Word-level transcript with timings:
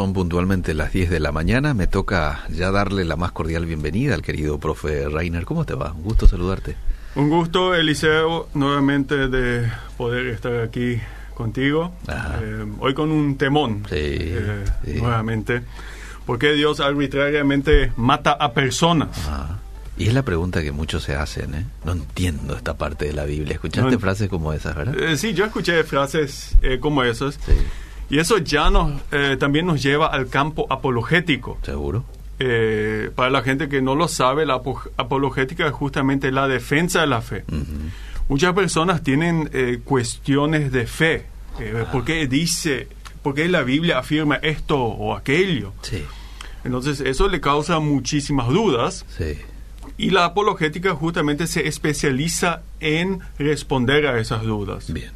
son 0.00 0.14
puntualmente 0.14 0.72
las 0.72 0.94
10 0.94 1.10
de 1.10 1.20
la 1.20 1.30
mañana. 1.30 1.74
Me 1.74 1.86
toca 1.86 2.46
ya 2.48 2.70
darle 2.70 3.04
la 3.04 3.16
más 3.16 3.32
cordial 3.32 3.66
bienvenida 3.66 4.14
al 4.14 4.22
querido 4.22 4.58
profe 4.58 5.06
Reiner. 5.10 5.44
¿Cómo 5.44 5.66
te 5.66 5.74
va? 5.74 5.92
Un 5.92 6.04
gusto 6.04 6.26
saludarte. 6.26 6.74
Un 7.16 7.28
gusto, 7.28 7.74
Eliseo, 7.74 8.48
nuevamente 8.54 9.28
de 9.28 9.70
poder 9.98 10.28
estar 10.28 10.54
aquí 10.62 10.98
contigo. 11.34 11.92
Eh, 12.08 12.64
hoy 12.78 12.94
con 12.94 13.10
un 13.10 13.36
temón, 13.36 13.82
sí, 13.90 13.96
eh, 13.98 14.64
sí. 14.86 14.94
nuevamente. 15.02 15.60
¿Por 16.24 16.38
qué 16.38 16.54
Dios 16.54 16.80
arbitrariamente 16.80 17.92
mata 17.96 18.32
a 18.32 18.54
personas? 18.54 19.10
Ah, 19.28 19.58
y 19.98 20.06
es 20.08 20.14
la 20.14 20.22
pregunta 20.22 20.62
que 20.62 20.72
muchos 20.72 21.02
se 21.02 21.14
hacen, 21.14 21.54
¿eh? 21.54 21.66
No 21.84 21.92
entiendo 21.92 22.56
esta 22.56 22.78
parte 22.78 23.04
de 23.04 23.12
la 23.12 23.26
Biblia. 23.26 23.52
¿Escuchaste 23.52 23.90
No 23.90 23.98
frases 23.98 24.30
como 24.30 24.54
esas, 24.54 24.74
verdad? 24.74 24.98
Eh, 24.98 25.18
sí, 25.18 25.34
yo 25.34 25.44
escuché 25.44 25.84
frases 25.84 26.56
eh, 26.62 26.78
como 26.80 27.02
esas. 27.02 27.34
Sí, 27.34 27.52
Y 28.10 28.18
eso 28.18 28.38
ya 28.38 28.70
nos, 28.70 29.00
eh, 29.12 29.36
también 29.38 29.66
nos 29.66 29.82
lleva 29.82 30.08
al 30.08 30.28
campo 30.28 30.66
apologético. 30.70 31.58
seguro. 31.62 32.04
Eh, 32.42 33.10
para 33.14 33.30
la 33.30 33.42
gente 33.42 33.68
que 33.68 33.82
no 33.82 33.94
lo 33.94 34.08
sabe, 34.08 34.46
la 34.46 34.56
apo- 34.56 34.90
apologética 34.96 35.66
es 35.66 35.72
justamente 35.72 36.32
la 36.32 36.48
defensa 36.48 37.02
de 37.02 37.06
la 37.06 37.20
fe. 37.20 37.44
Ujú. 37.48 37.64
Muchas 38.28 38.54
personas 38.54 39.02
tienen 39.02 39.50
eh, 39.52 39.80
cuestiones 39.84 40.72
de 40.72 40.86
fe. 40.86 41.26
Eh, 41.60 41.84
¿Por 41.92 42.04
qué 42.04 42.26
dice, 42.26 42.88
por 43.22 43.34
qué 43.34 43.48
la 43.48 43.62
Biblia 43.62 43.98
afirma 43.98 44.36
esto 44.36 44.78
o 44.82 45.14
aquello? 45.14 45.72
Sí, 45.82 46.02
Entonces 46.64 47.00
eso 47.00 47.28
le 47.28 47.40
causa 47.40 47.78
muchísimas 47.80 48.48
dudas 48.48 49.04
sí. 49.18 49.36
y 49.98 50.10
la 50.10 50.24
apologética 50.24 50.94
justamente 50.94 51.46
se 51.46 51.66
especializa 51.68 52.62
en 52.80 53.20
responder 53.38 54.06
a 54.06 54.18
esas 54.18 54.42
dudas. 54.44 54.90
Bien. 54.92 55.10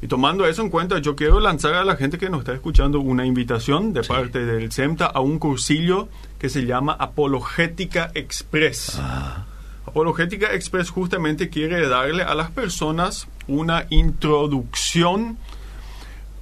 Y 0.00 0.06
tomando 0.06 0.46
eso 0.46 0.62
en 0.62 0.70
cuenta, 0.70 0.98
yo 1.00 1.16
quiero 1.16 1.40
lanzar 1.40 1.74
a 1.74 1.84
la 1.84 1.96
gente 1.96 2.18
que 2.18 2.30
nos 2.30 2.40
está 2.40 2.52
escuchando 2.54 3.00
una 3.00 3.26
invitación 3.26 3.92
de 3.92 4.02
Sí. 4.04 4.08
parte 4.08 4.44
del 4.46 4.70
CEMTA 4.72 5.06
a 5.06 5.20
un 5.20 5.38
cursillo 5.40 6.08
que 6.38 6.48
se 6.48 6.64
llama 6.66 6.96
Apologética 6.98 8.10
Express. 8.14 8.98
Ah, 9.00 9.44
Apologética 9.86 10.52
Express 10.52 10.90
justamente 10.90 11.48
quiere 11.48 11.88
darle 11.88 12.22
a 12.22 12.34
las 12.34 12.50
personas 12.52 13.26
una 13.48 13.86
introducción, 13.90 15.38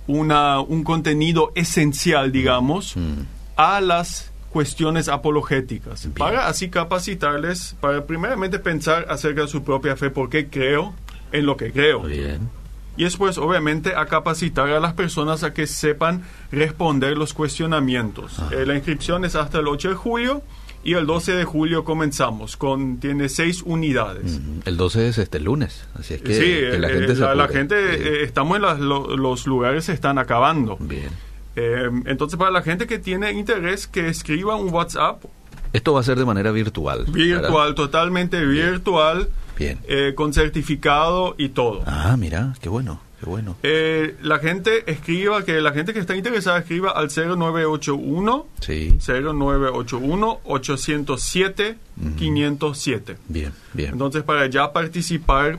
una, 0.06 0.60
un 0.60 0.84
contenido 0.84 1.52
esencial, 1.54 2.32
digamos, 2.32 2.96
mm, 2.96 3.20
a 3.56 3.80
las 3.80 4.32
cuestiones 4.50 5.08
apologéticas, 5.08 6.02
Bien. 6.02 6.14
para 6.14 6.48
así 6.48 6.68
capacitarles, 6.70 7.76
para 7.80 8.04
primeramente 8.06 8.58
pensar 8.58 9.06
acerca 9.10 9.42
de 9.42 9.48
su 9.48 9.62
propia 9.62 9.96
fe, 9.96 10.10
por 10.10 10.28
qué 10.30 10.48
creo 10.48 10.94
en 11.32 11.46
lo 11.46 11.56
que 11.56 11.72
creo. 11.72 12.02
bien. 12.02 12.50
Y 12.96 13.04
después, 13.04 13.36
obviamente, 13.38 13.94
a 13.94 14.06
capacitar 14.06 14.68
a 14.70 14.80
las 14.80 14.94
personas 14.94 15.42
a 15.42 15.52
que 15.52 15.66
sepan 15.66 16.22
responder 16.50 17.16
los 17.18 17.34
cuestionamientos. 17.34 18.36
Eh, 18.52 18.64
la 18.66 18.74
inscripción 18.74 19.24
es 19.24 19.34
hasta 19.34 19.58
el 19.58 19.68
8 19.68 19.90
de 19.90 19.94
julio 19.94 20.42
y 20.82 20.94
el 20.94 21.04
12 21.06 21.32
de 21.32 21.44
julio 21.44 21.84
comenzamos. 21.84 22.56
Con, 22.56 22.98
tiene 22.98 23.28
seis 23.28 23.62
unidades. 23.64 24.40
El 24.64 24.76
12 24.76 25.08
es 25.08 25.18
este 25.18 25.40
lunes, 25.40 25.86
así 25.94 26.14
es 26.14 26.22
que, 26.22 26.34
sí, 26.34 26.40
que 26.70 26.78
la 26.78 26.88
eh, 26.88 26.92
gente 26.92 27.14
se 27.16 27.20
la, 27.22 27.34
la 27.34 27.48
gente, 27.48 27.74
eh, 27.76 28.22
estamos 28.22 28.56
en 28.56 28.62
las- 28.62 28.78
lo- 28.80 29.16
los 29.16 29.46
lugares 29.46 29.84
se 29.86 29.92
están 29.92 30.18
acabando. 30.18 30.76
Bien. 30.80 31.10
Eh, 31.56 31.90
entonces, 32.06 32.38
para 32.38 32.50
la 32.50 32.62
gente 32.62 32.86
que 32.86 32.98
tiene 32.98 33.32
interés, 33.32 33.86
que 33.86 34.08
escriba 34.08 34.56
un 34.56 34.72
WhatsApp 34.72 35.24
Esto 35.72 35.92
va 35.94 36.00
a 36.00 36.02
ser 36.02 36.18
de 36.18 36.24
manera 36.24 36.50
virtual. 36.52 37.00
¿verdad? 37.06 37.12
virtual, 37.14 37.74
totalmente 37.74 38.44
virtual, 38.44 39.16
Bien. 39.18 39.28
Eh, 39.58 40.12
con 40.14 40.32
certificado 40.32 41.34
y 41.38 41.50
todo. 41.50 41.82
Ah, 41.86 42.16
mira, 42.18 42.54
qué 42.60 42.68
bueno, 42.68 43.00
qué 43.20 43.26
bueno. 43.26 43.56
Eh, 43.62 44.16
la 44.22 44.38
gente 44.38 44.90
escriba, 44.90 45.44
que 45.44 45.60
la 45.60 45.72
gente 45.72 45.92
que 45.92 45.98
está 46.00 46.14
interesada 46.16 46.58
escriba 46.58 46.90
al 46.90 47.08
0981 47.08 48.46
Sí, 48.60 48.98
0981 48.98 50.40
807 50.44 51.76
507. 52.18 53.16
bien, 53.28 53.52
bien. 53.72 53.92
Entonces, 53.92 54.22
para 54.22 54.46
ya 54.46 54.72
participar 54.72 55.58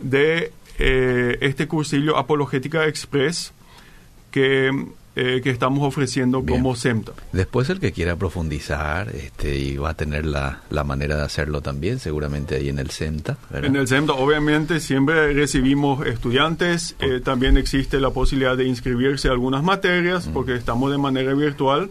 de 0.00 0.52
eh, 0.78 1.38
este 1.40 1.66
cursillo 1.68 2.16
Apologética 2.16 2.86
Express 2.86 3.52
que, 4.30 4.70
eh, 5.16 5.40
que 5.42 5.50
estamos 5.50 5.82
ofreciendo 5.86 6.40
Bien. 6.42 6.58
como 6.60 6.76
SEMTA. 6.76 7.12
Después 7.32 7.68
el 7.70 7.80
que 7.80 7.92
quiera 7.92 8.16
profundizar 8.16 9.08
este, 9.14 9.56
y 9.58 9.76
va 9.76 9.90
a 9.90 9.94
tener 9.94 10.24
la, 10.24 10.60
la 10.70 10.84
manera 10.84 11.16
de 11.16 11.22
hacerlo 11.24 11.60
también, 11.62 11.98
seguramente 11.98 12.54
ahí 12.56 12.68
en 12.68 12.78
el 12.78 12.90
CENTA. 12.90 13.36
¿verdad? 13.50 13.68
En 13.70 13.76
el 13.76 13.88
SEMTA, 13.88 14.12
obviamente, 14.12 14.78
siempre 14.80 15.32
recibimos 15.34 16.06
estudiantes. 16.06 16.94
eh, 17.00 17.20
también 17.22 17.56
existe 17.56 17.98
la 18.00 18.10
posibilidad 18.10 18.56
de 18.56 18.64
inscribirse 18.66 19.28
a 19.28 19.32
algunas 19.32 19.62
materias 19.62 20.28
porque 20.32 20.54
estamos 20.54 20.90
de 20.92 20.98
manera 20.98 21.34
virtual. 21.34 21.90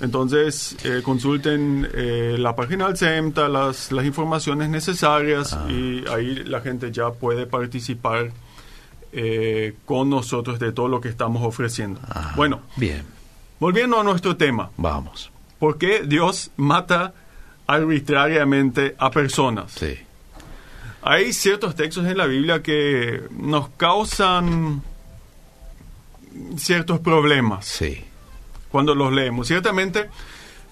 Entonces, 0.00 0.76
eh, 0.84 1.02
consulten 1.02 1.86
eh, 1.92 2.36
la 2.38 2.56
página 2.56 2.86
del 2.86 2.96
SEMTA, 2.96 3.48
las, 3.48 3.92
las 3.92 4.04
informaciones 4.04 4.68
necesarias 4.70 5.52
Ah. 5.52 5.66
y 5.70 6.04
ahí 6.10 6.42
la 6.44 6.60
gente 6.60 6.90
ya 6.92 7.10
puede 7.10 7.46
participar 7.46 8.30
eh, 9.12 9.74
con 9.84 10.08
nosotros 10.10 10.58
de 10.58 10.72
todo 10.72 10.88
lo 10.88 11.00
que 11.00 11.08
estamos 11.08 11.42
ofreciendo. 11.44 12.00
Ah, 12.08 12.32
Bueno, 12.36 12.60
Bien, 12.76 13.04
volviendo 13.58 13.98
a 14.00 14.04
nuestro 14.04 14.36
tema. 14.36 14.70
vamos. 14.76 15.30
¿Por 15.58 15.76
qué 15.78 16.02
Dios 16.06 16.50
mata 16.56 17.12
arbitrariamente 17.66 18.94
a 18.98 19.10
personas? 19.10 19.72
Sí, 19.72 19.98
Hay 21.02 21.32
ciertos 21.32 21.74
textos 21.74 22.06
en 22.06 22.16
la 22.16 22.26
Biblia 22.26 22.62
que 22.62 23.22
nos 23.30 23.68
causan 23.70 24.82
ciertos 26.56 27.00
problemas 27.00 27.66
sí. 27.66 28.02
cuando 28.70 28.94
los 28.94 29.12
leemos. 29.12 29.48
Ciertamente, 29.48 30.08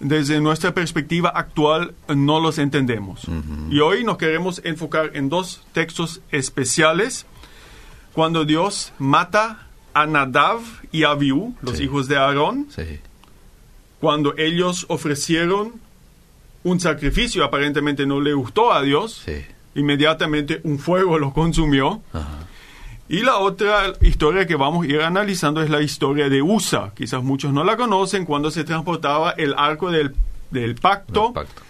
desde 0.00 0.40
nuestra 0.40 0.72
perspectiva 0.72 1.30
actual, 1.30 1.94
no 2.14 2.40
los 2.40 2.58
entendemos. 2.58 3.22
Y 3.70 3.80
hoy 3.80 4.04
nos 4.04 4.16
queremos 4.18 4.60
enfocar 4.64 5.10
en 5.14 5.28
dos 5.28 5.62
textos 5.72 6.20
especiales. 6.30 7.26
Cuando 8.18 8.44
Dios 8.44 8.92
mata 8.98 9.68
a 9.94 10.04
Nadav 10.04 10.58
y 10.90 11.04
a 11.04 11.10
Abiú, 11.10 11.54
los 11.62 11.76
Sí. 11.76 11.84
hijos 11.84 12.08
de 12.08 12.16
Aarón, 12.16 12.66
Sí, 12.68 12.82
cuando 14.00 14.34
ellos 14.36 14.86
ofrecieron 14.88 15.74
un 16.64 16.80
sacrificio, 16.80 17.44
aparentemente 17.44 18.06
no 18.06 18.20
le 18.20 18.32
gustó 18.32 18.72
a 18.72 18.82
Dios, 18.82 19.22
sí. 19.24 19.36
inmediatamente 19.76 20.60
un 20.64 20.80
fuego 20.80 21.16
los 21.16 21.32
consumió. 21.32 22.02
Ajá. 22.12 22.26
Y 23.08 23.20
la 23.20 23.36
otra 23.36 23.92
historia 24.00 24.48
que 24.48 24.56
vamos 24.56 24.84
a 24.84 24.88
ir 24.88 25.00
analizando 25.00 25.62
es 25.62 25.70
la 25.70 25.80
historia 25.80 26.28
de 26.28 26.42
Usa. 26.42 26.90
Quizás 26.96 27.22
muchos 27.22 27.52
no 27.52 27.62
la 27.62 27.76
conocen, 27.76 28.24
cuando 28.24 28.50
se 28.50 28.64
transportaba 28.64 29.30
el 29.30 29.54
arco 29.56 29.92
del, 29.92 30.16
del 30.50 30.74
pacto, 30.74 31.28
El 31.28 31.32
pacto. 31.34 31.62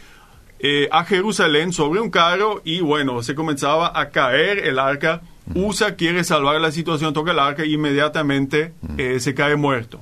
eh, 0.60 0.88
a 0.90 1.04
Jerusalén 1.04 1.74
sobre 1.74 2.00
un 2.00 2.10
carro 2.10 2.62
y 2.64 2.80
bueno, 2.80 3.22
se 3.22 3.34
comenzaba 3.34 3.92
a 4.00 4.08
caer 4.08 4.60
el 4.60 4.78
arca. 4.78 5.20
Usa 5.54 5.94
quiere 5.96 6.24
salvar 6.24 6.60
la 6.60 6.70
situación, 6.72 7.12
toca 7.14 7.30
el 7.32 7.38
arca 7.38 7.64
y 7.64 7.74
inmediatamente 7.74 8.72
eh, 8.96 9.18
se 9.20 9.34
cae 9.34 9.56
muerto. 9.56 9.98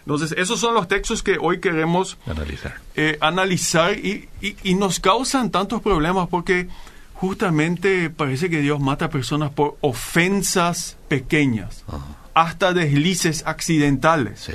Entonces, 0.00 0.34
esos 0.36 0.58
son 0.58 0.74
los 0.74 0.88
textos 0.88 1.22
que 1.22 1.38
hoy 1.40 1.60
queremos 1.60 2.18
analizar. 2.26 2.74
eh, 2.96 3.18
analizar 3.20 3.96
y, 3.96 4.28
y- 4.40 4.56
y 4.64 4.74
nos 4.74 4.98
causan 4.98 5.50
tantos 5.50 5.80
problemas 5.80 6.28
porque 6.28 6.66
justamente 7.14 8.10
parece 8.10 8.50
que 8.50 8.60
Dios 8.60 8.80
mata 8.80 9.04
a 9.06 9.10
personas 9.10 9.50
por 9.52 9.76
ofensas 9.80 10.96
pequeñas, 11.08 11.84
Ajá. 11.86 12.04
hasta 12.34 12.72
deslices 12.72 13.44
accidentales. 13.46 14.40
Sí, 14.40 14.54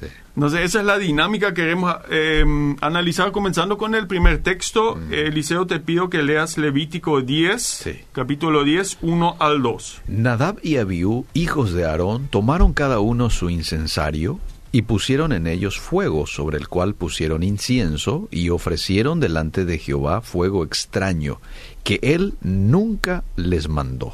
sí. 0.00 0.06
Entonces, 0.34 0.60
esa 0.60 0.80
es 0.80 0.86
la 0.86 0.98
dinámica 0.98 1.48
que 1.48 1.62
queremos 1.62 1.94
eh, 2.10 2.44
analizar, 2.80 3.32
comenzando 3.32 3.76
con 3.76 3.94
el 3.96 4.06
primer 4.06 4.38
texto. 4.42 4.96
Eliseo, 5.10 5.66
te 5.66 5.80
pido 5.80 6.08
que 6.10 6.22
leas 6.22 6.58
Levítico 6.58 7.20
10, 7.22 7.60
Sí. 7.62 8.00
capítulo 8.12 8.62
10, 8.62 8.98
1 9.02 9.36
al 9.40 9.62
2. 9.62 10.02
Nadab 10.06 10.58
y 10.62 10.76
Abiú, 10.76 11.26
hijos 11.34 11.72
de 11.72 11.86
Aarón, 11.86 12.28
tomaron 12.28 12.72
cada 12.72 13.00
uno 13.00 13.30
su 13.30 13.50
incensario 13.50 14.38
y 14.70 14.82
pusieron 14.82 15.32
en 15.32 15.46
ellos 15.48 15.80
fuego, 15.80 16.26
sobre 16.26 16.58
el 16.58 16.68
cual 16.68 16.94
pusieron 16.94 17.42
incienso 17.42 18.28
y 18.30 18.50
ofrecieron 18.50 19.18
delante 19.18 19.64
de 19.64 19.78
Jehová 19.78 20.20
fuego 20.20 20.62
extraño, 20.62 21.40
que 21.82 21.98
él 22.02 22.34
nunca 22.42 23.24
les 23.34 23.68
mandó. 23.68 24.12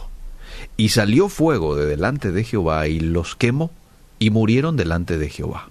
Y 0.78 0.88
salió 0.90 1.28
fuego 1.28 1.76
de 1.76 1.84
delante 1.86 2.32
de 2.32 2.44
Jehová 2.44 2.86
y 2.88 3.00
los 3.00 3.34
quemó, 3.34 3.70
y 4.20 4.30
murieron 4.30 4.76
delante 4.76 5.18
de 5.18 5.28
Jehová. 5.28 5.68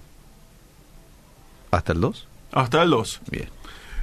¿Hasta 1.76 1.92
el 1.92 2.00
2? 2.00 2.26
Hasta 2.52 2.82
el 2.82 2.90
2. 2.90 3.20
Bien. 3.30 3.48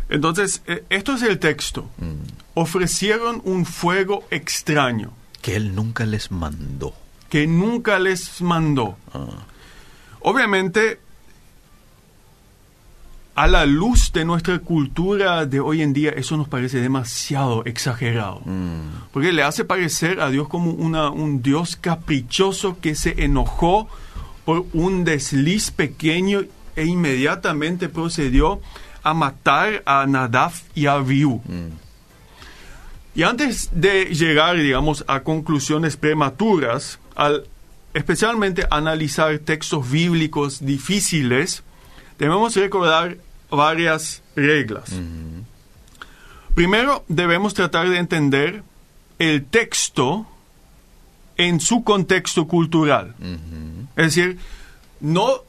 Entonces, 0.10 0.62
eh, 0.68 0.84
esto 0.90 1.14
es 1.16 1.22
el 1.24 1.40
texto. 1.40 1.90
Mm. 1.98 2.14
Ofrecieron 2.56 3.42
un 3.46 3.66
fuego 3.66 4.26
extraño 4.30 5.12
Que 5.42 5.56
él 5.56 5.74
nunca 5.74 6.06
les 6.06 6.32
mandó. 6.32 6.94
que 7.30 7.48
nunca 7.48 7.98
les 8.00 8.42
mandó. 8.42 8.98
Ah, 9.14 9.28
Obviamente, 10.20 11.00
a 13.34 13.48
la 13.48 13.66
luz 13.66 14.12
de 14.12 14.26
nuestra 14.26 14.60
cultura 14.60 15.46
de 15.46 15.62
hoy 15.62 15.82
en 15.82 15.94
día, 15.94 16.12
eso 16.12 16.36
nos 16.36 16.50
parece 16.50 16.80
demasiado 16.82 17.64
exagerado. 17.66 18.42
mm, 18.46 19.10
Porque 19.14 19.32
le 19.32 19.42
hace 19.44 19.64
parecer 19.64 20.20
a 20.20 20.30
Dios 20.30 20.50
como 20.50 20.72
una- 20.72 21.10
un 21.10 21.42
Dios 21.42 21.76
caprichoso 21.78 22.78
que 22.82 22.94
se 22.96 23.24
enojó 23.24 23.88
por 24.44 24.66
un 24.74 25.06
desliz 25.06 25.72
pequeño 25.72 26.44
e 26.76 26.86
inmediatamente 26.86 27.90
procedió 27.90 28.62
a 29.04 29.14
matar 29.14 29.82
a 29.86 30.06
Nadab 30.06 30.52
y 30.76 30.86
a 30.86 30.94
Abiú. 30.94 31.42
Y 33.14 33.24
antes 33.24 33.70
de 33.74 34.06
llegar, 34.06 34.56
digamos, 34.58 35.04
a 35.08 35.22
conclusiones 35.22 35.98
prematuras, 35.98 37.00
al 37.16 37.46
especialmente 37.94 38.66
analizar 38.70 39.38
textos 39.40 39.90
bíblicos 39.90 40.66
difíciles, 40.66 41.64
debemos 42.18 42.56
recordar 42.56 43.18
varias 43.50 44.22
reglas. 44.36 44.92
Primero, 46.56 47.04
debemos 47.08 47.54
tratar 47.54 47.90
de 47.90 47.98
entender 47.98 48.64
el 49.20 49.46
texto 49.46 50.26
en 51.38 51.60
su 51.60 51.84
contexto 51.84 52.48
cultural. 52.48 53.16
Es 53.96 54.16
decir, 54.16 54.38
no 55.00 55.44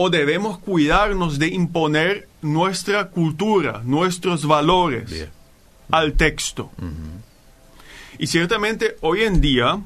o 0.00 0.10
debemos 0.10 0.58
cuidarnos 0.58 1.40
de 1.40 1.48
imponer 1.48 2.28
nuestra 2.40 3.08
cultura, 3.08 3.82
nuestros 3.84 4.46
valores 4.46 5.28
al 5.90 6.12
texto. 6.12 6.70
Y 8.16 8.28
ciertamente 8.28 8.94
hoy 9.00 9.22
en 9.22 9.40
día 9.40 9.80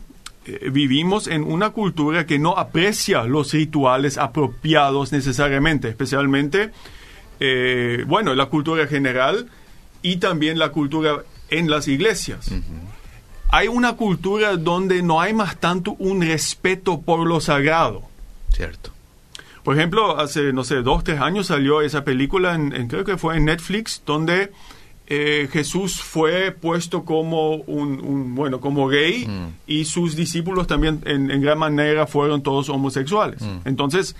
eh, 0.44 0.68
vivimos 0.70 1.28
en 1.28 1.42
una 1.42 1.70
cultura 1.70 2.26
que 2.26 2.38
no 2.38 2.58
aprecia 2.58 3.24
los 3.24 3.54
rituales 3.54 4.18
apropiados 4.18 5.12
necesariamente, 5.12 5.88
especialmente, 5.88 6.72
eh, 7.40 8.04
bueno, 8.06 8.34
la 8.34 8.46
cultura 8.46 8.86
general 8.86 9.48
y 10.02 10.16
también 10.16 10.58
la 10.58 10.72
cultura 10.72 11.22
en 11.48 11.70
las 11.70 11.88
iglesias. 11.88 12.50
Hay 13.48 13.68
una 13.68 13.94
cultura 13.94 14.58
donde 14.58 15.02
no 15.02 15.22
hay 15.22 15.32
más 15.32 15.58
tanto 15.58 15.92
un 15.92 16.20
respeto 16.20 17.00
por 17.00 17.26
lo 17.26 17.40
sagrado. 17.40 18.02
Cierto. 18.50 18.91
Por 19.62 19.76
ejemplo, 19.76 20.18
hace, 20.18 20.52
no 20.52 20.64
sé, 20.64 20.82
dos, 20.82 21.04
tres 21.04 21.20
años 21.20 21.46
salió 21.46 21.82
esa 21.82 22.04
película, 22.04 22.54
en, 22.54 22.88
creo 22.88 23.04
que 23.04 23.16
fue 23.16 23.36
en 23.36 23.44
Netflix, 23.44 24.02
donde 24.04 24.52
eh, 25.06 25.48
Jesús 25.52 26.02
fue 26.02 26.50
puesto 26.52 27.04
como 27.04 27.56
un, 27.56 28.34
bueno, 28.34 28.60
como 28.60 28.88
gay 28.88 29.26
mm. 29.26 29.54
y 29.66 29.84
sus 29.84 30.16
discípulos 30.16 30.66
también 30.66 31.00
en, 31.04 31.40
gran 31.40 31.58
manera 31.58 32.06
fueron 32.06 32.42
todos 32.42 32.68
homosexuales. 32.68 33.42
Mm. 33.42 33.58
Entonces, 33.64 34.16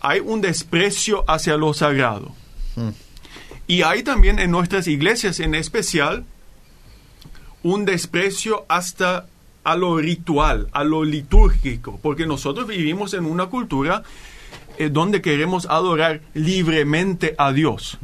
hay 0.00 0.20
un 0.20 0.42
desprecio 0.42 1.24
hacia 1.28 1.56
lo 1.56 1.72
sagrado. 1.72 2.34
Mm. 2.76 2.88
Y 3.66 3.82
hay 3.82 4.02
también 4.02 4.38
en 4.38 4.50
nuestras 4.50 4.86
iglesias 4.86 5.40
en 5.40 5.54
especial 5.54 6.24
un 7.62 7.86
desprecio 7.86 8.66
hasta 8.68 9.26
a 9.64 9.76
lo 9.76 9.96
ritual, 9.96 10.68
a 10.72 10.84
lo 10.84 11.04
litúrgico, 11.04 11.98
porque 12.02 12.26
nosotros 12.26 12.66
vivimos 12.66 13.14
en 13.14 13.24
una 13.24 13.46
cultura 13.46 14.02
eh, 14.78 14.88
donde 14.90 15.22
queremos 15.22 15.66
adorar 15.66 16.20
libremente 16.34 17.34
a 17.38 17.52
Dios. 17.52 17.98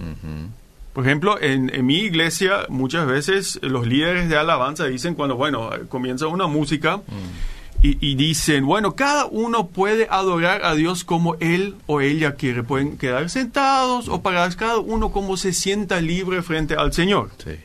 Por 0.92 1.06
ejemplo, 1.06 1.40
en, 1.40 1.86
mi 1.86 1.98
iglesia 1.98 2.66
muchas 2.68 3.06
veces 3.06 3.58
los 3.62 3.86
líderes 3.86 4.28
de 4.28 4.36
alabanza 4.36 4.86
dicen 4.86 5.14
cuando, 5.14 5.36
bueno, 5.36 5.70
comienza 5.88 6.26
una 6.26 6.46
música 6.46 6.98
mm. 6.98 7.80
y, 7.82 8.14
dicen, 8.16 8.66
bueno, 8.66 8.96
cada 8.96 9.26
uno 9.26 9.68
puede 9.68 10.08
adorar 10.10 10.64
a 10.64 10.74
Dios 10.74 11.04
como 11.04 11.36
él 11.36 11.76
o 11.86 12.00
ella 12.00 12.34
quiere. 12.34 12.62
Pueden 12.62 12.98
quedar 12.98 13.30
sentados 13.30 14.08
o 14.08 14.20
parar 14.20 14.54
cada 14.56 14.78
uno 14.78 15.12
como 15.12 15.36
se 15.36 15.52
sienta 15.52 16.00
libre 16.00 16.42
frente 16.42 16.74
al 16.74 16.92
Señor. 16.92 17.30
Sí, 17.42 17.56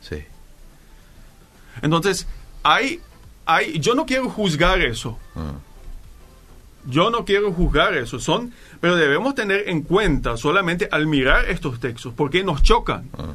sí. 0.00 0.24
Entonces, 1.82 2.26
hay, 2.62 3.00
hay, 3.44 3.78
yo 3.78 3.94
no 3.94 4.06
quiero 4.06 4.30
juzgar 4.30 4.80
eso. 4.80 5.18
Ah. 5.36 5.52
Yo 6.86 7.10
no 7.10 7.24
quiero 7.24 7.52
juzgar 7.52 7.94
eso, 7.94 8.18
son, 8.18 8.52
pero 8.80 8.96
debemos 8.96 9.34
tener 9.34 9.68
en 9.68 9.82
cuenta 9.82 10.36
solamente 10.36 10.88
al 10.90 11.06
mirar 11.06 11.48
estos 11.50 11.78
textos, 11.78 12.14
porque 12.16 12.42
nos 12.42 12.62
chocan. 12.62 13.08
Ah. 13.18 13.34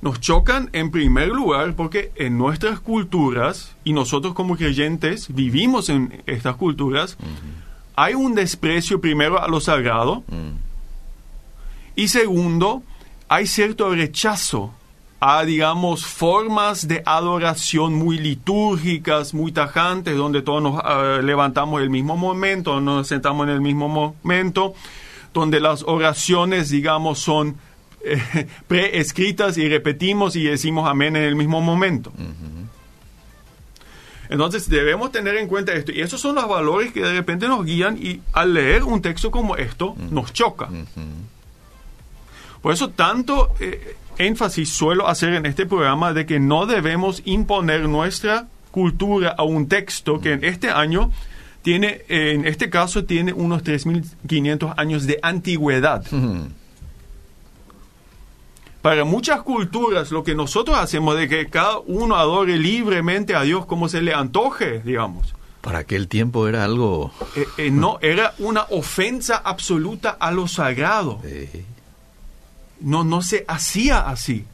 Nos 0.00 0.20
chocan 0.20 0.70
en 0.72 0.90
primer 0.90 1.28
lugar 1.28 1.74
porque 1.74 2.12
en 2.14 2.38
nuestras 2.38 2.80
culturas, 2.80 3.74
y 3.82 3.92
nosotros 3.92 4.34
como 4.34 4.56
creyentes 4.56 5.34
vivimos 5.34 5.88
en 5.88 6.22
estas 6.26 6.56
culturas, 6.56 7.16
hay 7.96 8.14
un 8.14 8.34
desprecio 8.34 9.00
primero 9.00 9.42
a 9.42 9.48
lo 9.48 9.60
sagrado, 9.60 10.22
mm. 10.28 10.50
y 11.96 12.08
segundo, 12.08 12.84
hay 13.28 13.46
cierto 13.46 13.92
rechazo 13.92 14.72
a, 15.20 15.44
digamos, 15.44 16.06
formas 16.06 16.86
de 16.86 17.02
adoración 17.04 17.94
muy 17.94 18.18
litúrgicas, 18.18 19.34
muy 19.34 19.50
tajantes, 19.50 20.16
donde 20.16 20.42
todos 20.42 20.62
nos 20.62 20.80
eh, 20.84 21.22
levantamos 21.22 21.78
en 21.78 21.84
el 21.84 21.90
mismo 21.90 22.16
momento, 22.16 22.80
nos 22.80 23.08
sentamos 23.08 23.48
en 23.48 23.54
el 23.54 23.60
mismo 23.60 23.88
momento, 23.88 24.74
donde 25.34 25.60
las 25.60 25.82
oraciones, 25.82 26.70
digamos, 26.70 27.18
son 27.18 27.56
eh, 28.04 28.46
preescritas 28.68 29.58
y 29.58 29.68
repetimos 29.68 30.36
y 30.36 30.44
decimos 30.44 30.88
amén 30.88 31.16
en 31.16 31.24
el 31.24 31.34
mismo 31.34 31.60
momento. 31.60 32.12
Entonces 34.28 34.68
debemos 34.68 35.10
tener 35.10 35.36
en 35.36 35.48
cuenta 35.48 35.72
esto. 35.72 35.90
Y 35.90 36.00
esos 36.00 36.20
son 36.20 36.34
los 36.34 36.46
valores 36.46 36.92
que 36.92 37.00
de 37.00 37.12
repente 37.12 37.48
nos 37.48 37.64
guían 37.64 37.98
y 38.00 38.20
al 38.32 38.54
leer 38.54 38.84
un 38.84 39.02
texto 39.02 39.30
como 39.30 39.56
esto 39.56 39.96
nos 40.10 40.32
choca. 40.32 40.68
Por 42.60 42.72
eso 42.72 42.90
tanto 42.90 43.54
eh, 43.60 43.96
énfasis 44.18 44.70
suelo 44.70 45.08
hacer 45.08 45.34
en 45.34 45.46
este 45.46 45.66
programa 45.66 46.12
de 46.12 46.26
que 46.26 46.40
no 46.40 46.66
debemos 46.66 47.22
imponer 47.24 47.88
nuestra 47.88 48.46
cultura 48.70 49.34
a 49.36 49.42
un 49.42 49.68
texto 49.68 50.20
que 50.20 50.32
en 50.32 50.44
este 50.44 50.70
año 50.70 51.10
tiene, 51.62 52.02
en 52.08 52.46
este 52.46 52.70
caso, 52.70 53.04
tiene 53.04 53.32
unos 53.32 53.62
3.500 53.64 54.74
años 54.76 55.06
de 55.06 55.18
antigüedad. 55.22 56.04
Para 58.82 59.04
muchas 59.04 59.42
culturas, 59.42 60.12
lo 60.12 60.22
que 60.22 60.34
nosotros 60.34 60.78
hacemos 60.78 61.16
de 61.16 61.28
que 61.28 61.48
cada 61.48 61.78
uno 61.78 62.16
adore 62.16 62.58
libremente 62.58 63.34
a 63.34 63.42
Dios 63.42 63.66
como 63.66 63.88
se 63.88 64.00
le 64.00 64.14
antoje, 64.14 64.80
digamos. 64.80 65.34
Para 65.60 65.80
aquel 65.80 66.06
tiempo 66.06 66.46
era 66.46 66.64
algo... 66.64 67.10
Eh, 67.34 67.44
eh, 67.58 67.70
no, 67.70 67.98
era 68.00 68.34
una 68.38 68.66
ofensa 68.70 69.36
absoluta 69.36 70.10
a 70.10 70.30
lo 70.30 70.46
sagrado. 70.46 71.20
No, 72.80 73.04
no 73.04 73.22
se 73.22 73.44
hacía 73.48 74.08
así. 74.08 74.44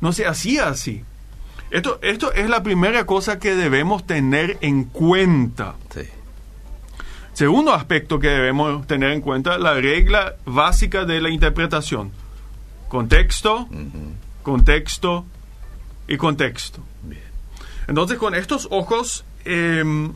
No 0.00 0.12
se 0.12 0.26
hacía 0.26 0.68
así. 0.68 1.04
Esto, 1.70 1.98
esto 2.02 2.32
es 2.32 2.48
la 2.48 2.62
primera 2.62 3.06
cosa 3.06 3.38
que 3.38 3.54
debemos 3.54 4.06
tener 4.06 4.58
en 4.60 4.84
cuenta. 4.84 5.74
Segundo 7.32 7.74
aspecto 7.74 8.18
que 8.18 8.28
debemos 8.28 8.86
tener 8.86 9.10
en 9.10 9.20
cuenta, 9.20 9.58
la 9.58 9.74
regla 9.74 10.36
básica 10.46 11.04
de 11.04 11.20
la 11.20 11.28
interpretación. 11.28 12.12
Contexto, 12.88 13.68
contexto 14.42 15.26
y 16.08 16.16
contexto. 16.16 16.80
Entonces, 17.88 18.18
con 18.18 18.34
estos 18.34 18.68
ojos, 18.70 19.24
em, 19.44 20.12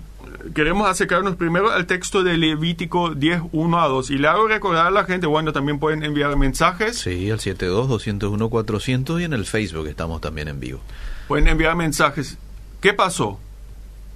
queremos 0.55 0.89
acercarnos 0.89 1.37
primero 1.37 1.71
al 1.71 1.87
texto 1.87 2.23
de 2.23 2.37
Levítico 2.37 3.15
10, 3.15 3.43
1 3.53 3.81
a 3.81 3.89
2. 3.89 4.11
Y 4.11 4.19
le 4.19 4.29
hago 4.29 4.49
recordar 4.49 4.87
a 4.87 4.91
la 4.91 5.05
gente, 5.05 5.27
bueno, 5.27 5.53
también 5.53 5.79
pueden 5.79 6.03
enviar 6.03 6.37
mensajes. 6.37 6.99
Sí, 6.99 7.31
al 7.31 7.39
72-201-400 7.39 9.21
y 9.21 9.25
en 9.25 9.33
el 9.33 9.47
Facebook 9.47 9.87
estamos 9.87 10.21
también 10.21 10.49
en 10.49 10.61
vivo. 10.61 10.81
Pueden 11.29 11.49
enviar 11.49 11.77
mensajes. 11.77 12.39
¿Qué 12.81 12.93
pasó? 12.93 13.39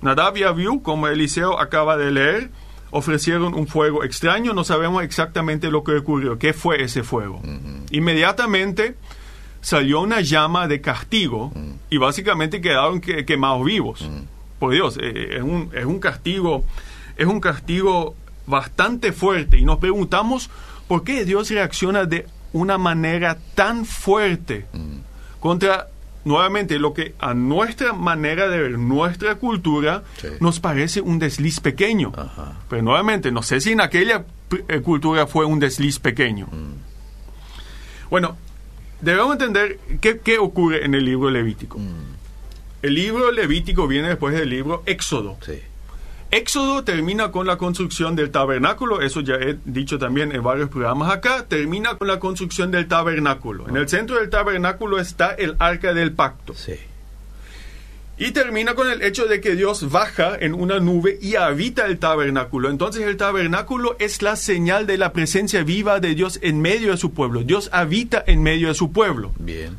Nadab 0.03 0.37
y 0.37 0.43
Abiú, 0.43 0.83
como 0.83 1.09
Eliseo 1.09 1.59
acaba 1.61 1.97
de 1.97 2.11
leer, 2.11 2.51
ofrecieron 2.91 3.55
un 3.55 3.67
fuego 3.67 4.05
extraño. 4.05 4.53
No 4.53 4.65
sabemos 4.65 5.03
exactamente 5.03 5.71
lo 5.71 5.85
que 5.85 5.93
ocurrió. 5.97 6.39
¿Qué 6.39 6.53
fue 6.53 6.83
ese 6.83 7.03
fuego? 7.03 7.41
Inmediatamente 7.91 8.97
salió 9.61 10.01
una 10.01 10.21
llama 10.21 10.69
de 10.69 10.81
castigo 10.81 11.53
y 11.89 11.97
básicamente 11.97 12.61
quedaron 12.61 13.01
quemados 13.01 13.65
vivos 13.65 14.09
por 14.65 14.73
Dios, 14.73 14.99
eh, 14.99 15.37
es, 15.37 15.43
un, 15.43 15.69
es 15.75 15.85
un 15.85 16.01
castigo, 16.01 16.65
es 17.19 17.27
un 17.27 17.39
castigo 17.39 18.15
bastante 18.47 19.13
fuerte. 19.13 19.59
Y 19.59 19.65
nos 19.67 19.77
preguntamos 19.77 20.49
por 20.89 21.05
qué 21.05 21.27
Dios 21.27 21.51
reacciona 21.51 22.07
de 22.07 22.27
una 22.55 22.79
manera 22.79 23.37
tan 23.55 23.85
fuerte 23.85 24.65
mm. 24.73 25.41
contra 25.41 25.89
nuevamente 26.25 26.79
lo 26.79 26.95
que 26.95 27.15
a 27.19 27.35
nuestra 27.35 27.93
manera 27.93 28.49
de 28.49 28.59
ver 28.59 28.79
nuestra 28.79 29.35
cultura 29.35 30.03
nos 30.41 30.61
parece 30.61 31.03
un 31.03 31.19
desliz 31.19 31.61
pequeño. 31.61 32.11
Pero 32.71 32.81
nuevamente, 32.81 33.31
no 33.31 33.43
sé 33.43 33.61
si 33.61 33.73
en 33.73 33.83
aquella 33.83 34.25
eh, 34.69 34.81
cultura 34.81 35.27
fue 35.27 35.45
un 35.45 35.61
desliz 35.61 35.99
pequeño. 35.99 36.47
Mm. 36.47 38.09
Bueno, 38.09 38.39
debemos 39.03 39.33
entender 39.33 39.79
qué, 40.01 40.21
qué, 40.21 40.39
ocurre 40.39 40.87
en 40.87 40.95
el 40.95 41.05
libro 41.05 41.29
Levítico. 41.29 41.79
Mm. 41.79 42.14
El 42.85 42.97
libro 42.97 43.33
Levítico 43.33 43.89
viene 43.89 44.09
después 44.09 44.35
del 44.35 44.51
libro 44.51 44.83
Éxodo. 44.85 45.39
Éxodo 46.31 46.85
termina 46.85 47.33
con 47.33 47.47
la 47.47 47.57
construcción 47.57 48.15
del 48.15 48.31
tabernáculo, 48.31 49.01
eso 49.01 49.23
ya 49.23 49.37
he 49.37 49.57
dicho 49.65 49.99
también 49.99 50.33
en 50.33 50.43
varios 50.43 50.69
programas 50.69 51.11
acá, 51.11 51.47
termina 51.49 51.97
con 51.97 52.09
la 52.09 52.21
construcción 52.21 52.71
del 52.71 52.87
tabernáculo. 52.87 53.71
En 53.71 53.79
el 53.79 53.89
centro 53.89 54.17
del 54.17 54.29
tabernáculo 54.29 55.01
está 55.01 55.33
el 55.33 55.57
arca 55.61 55.95
del 55.95 56.13
pacto. 56.13 56.55
Y 58.19 58.33
termina 58.33 58.75
con 58.75 58.91
el 58.91 59.01
hecho 59.01 59.25
de 59.25 59.41
que 59.41 59.57
Dios 59.57 59.91
baja 59.91 60.37
en 60.39 60.53
una 60.53 60.79
nube 60.79 61.19
y 61.23 61.37
habita 61.37 61.87
el 61.87 61.99
tabernáculo. 61.99 62.69
Entonces 62.69 63.07
el 63.07 63.17
tabernáculo 63.17 63.97
es 63.99 64.21
la 64.21 64.37
señal 64.37 64.87
de 64.87 64.99
la 64.99 65.15
presencia 65.15 65.63
viva 65.63 66.01
de 66.01 66.15
Dios 66.15 66.39
en 66.43 66.61
medio 66.61 66.91
de 66.91 66.99
su 66.99 67.15
pueblo. 67.15 67.45
Dios 67.45 67.71
habita 67.73 68.23
en 68.27 68.43
medio 68.43 68.69
de 68.69 68.75
su 68.75 68.93
pueblo. 68.93 69.33
Bien. 69.39 69.79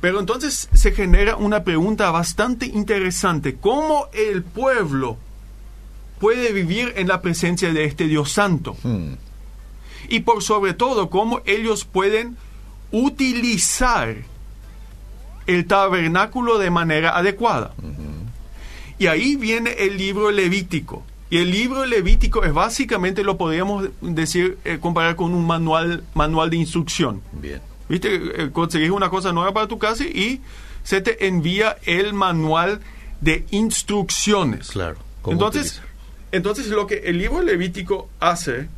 Pero 0.00 0.20
entonces 0.20 0.68
se 0.72 0.92
genera 0.92 1.36
una 1.36 1.64
pregunta 1.64 2.10
bastante 2.10 2.66
interesante. 2.66 3.56
¿Cómo 3.56 4.08
el 4.12 4.42
pueblo 4.42 5.16
puede 6.20 6.52
vivir 6.52 6.92
en 6.96 7.08
la 7.08 7.20
presencia 7.20 7.72
de 7.72 7.84
este 7.84 8.06
Dios 8.06 8.30
santo? 8.30 8.76
Hmm. 8.82 9.14
Y 10.08 10.20
por 10.20 10.42
sobre 10.42 10.72
todo, 10.74 11.10
cómo 11.10 11.42
ellos 11.44 11.84
pueden 11.84 12.36
utilizar 12.92 14.16
el 15.46 15.66
tabernáculo 15.66 16.58
de 16.58 16.70
manera 16.70 17.16
adecuada. 17.16 17.74
Y 18.98 19.06
ahí 19.06 19.36
viene 19.36 19.70
el 19.78 19.96
libro 19.96 20.30
levítico. 20.30 21.04
Y 21.30 21.38
el 21.38 21.50
libro 21.50 21.84
levítico 21.84 22.44
es 22.44 22.52
básicamente, 22.52 23.22
lo 23.22 23.36
podríamos 23.36 23.88
decir, 24.00 24.58
eh, 24.64 24.78
comparar 24.80 25.14
con 25.14 25.34
un 25.34 25.46
manual, 25.46 26.04
manual 26.14 26.50
de 26.50 26.56
instrucción. 26.56 27.20
Bien. 27.32 27.60
¿Viste? 27.88 28.14
Eh, 28.14 28.50
Conseguís 28.52 28.90
una 28.90 29.08
cosa 29.10 29.32
nueva 29.32 29.52
para 29.52 29.66
tu 29.68 29.78
casa 29.78 30.04
y 30.04 30.40
se 30.82 31.00
te 31.00 31.26
envía 31.26 31.76
el 31.84 32.14
manual 32.14 32.80
de 33.20 33.44
instrucciones. 33.50 34.68
Claro. 34.70 34.96
¿Cómo 35.22 35.32
Entonces, 35.32 35.62
utilizar? 35.78 35.88
entonces 36.32 36.66
lo 36.68 36.86
que 36.86 36.98
el 37.06 37.18
libro 37.18 37.42
levítico 37.42 38.08
hace 38.20 38.68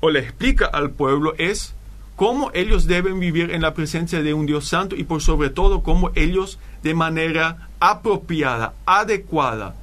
o 0.00 0.10
le 0.10 0.20
explica 0.20 0.66
al 0.66 0.90
pueblo 0.90 1.34
es 1.38 1.74
cómo 2.16 2.50
ellos 2.54 2.86
deben 2.86 3.18
vivir 3.18 3.50
en 3.50 3.62
la 3.62 3.74
presencia 3.74 4.22
de 4.22 4.34
un 4.34 4.46
Dios 4.46 4.68
santo 4.68 4.94
y 4.94 5.04
por 5.04 5.22
sobre 5.22 5.50
todo 5.50 5.82
cómo 5.82 6.10
ellos 6.14 6.58
de 6.82 6.94
manera 6.94 7.68
apropiada, 7.80 8.74
adecuada, 8.86 9.74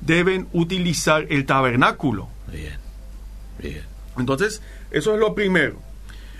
deben 0.00 0.48
utilizar 0.52 1.26
el 1.30 1.46
tabernáculo. 1.46 2.28
Bien. 2.50 2.78
Bien. 3.58 3.82
Entonces, 4.18 4.60
eso 4.90 5.14
es 5.14 5.20
lo 5.20 5.34
primero. 5.34 5.76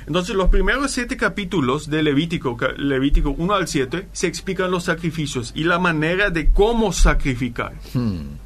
Entonces, 0.06 0.36
los 0.36 0.50
primeros 0.50 0.90
siete 0.90 1.16
capítulos 1.16 1.88
de 1.88 2.02
Levítico, 2.02 2.56
Levítico 2.76 3.30
1 3.30 3.54
al 3.54 3.68
7, 3.68 4.08
se 4.12 4.26
explican 4.26 4.70
los 4.70 4.84
sacrificios 4.84 5.52
y 5.54 5.64
la 5.64 5.78
manera 5.78 6.30
de 6.30 6.50
cómo 6.50 6.92
sacrificar. 6.92 7.72
Hmm. 7.94 8.36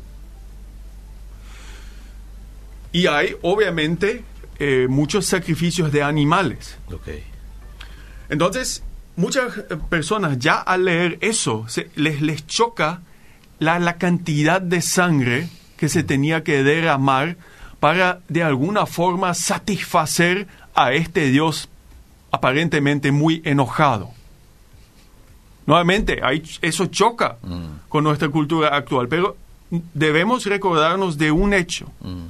Y 2.92 3.06
hay, 3.06 3.34
obviamente, 3.42 4.24
eh, 4.58 4.86
muchos 4.88 5.26
sacrificios 5.26 5.92
de 5.92 6.02
animales. 6.02 6.78
Entonces, 8.28 8.82
muchas 9.16 9.58
eh, 9.58 9.64
personas 9.90 10.38
ya 10.38 10.54
al 10.56 10.84
leer 10.86 11.18
eso, 11.20 11.64
se- 11.68 11.90
les, 11.96 12.20
les 12.22 12.46
choca 12.46 13.02
la, 13.58 13.78
la 13.78 13.98
cantidad 13.98 14.60
de 14.60 14.80
sangre 14.80 15.48
que 15.76 15.88
se 15.88 16.02
tenía 16.02 16.44
que 16.44 16.62
derramar 16.62 17.36
para 17.80 18.20
de 18.28 18.42
alguna 18.42 18.86
forma 18.86 19.34
satisfacer 19.34 20.48
a 20.78 20.92
este 20.92 21.26
Dios 21.26 21.68
aparentemente 22.30 23.11
muy 23.11 23.42
enojado. 23.44 24.11
Nuevamente, 25.66 26.20
ahí 26.23 26.42
eso 26.62 26.87
choca 26.87 27.37
Mm. 27.42 27.88
con 27.88 28.04
nuestra 28.04 28.28
cultura 28.28 28.68
actual, 28.68 29.08
pero 29.08 29.37
debemos 29.92 30.47
recordarnos 30.47 31.18
de 31.18 31.30
un 31.30 31.52
hecho. 31.52 31.90
Mm. 32.00 32.26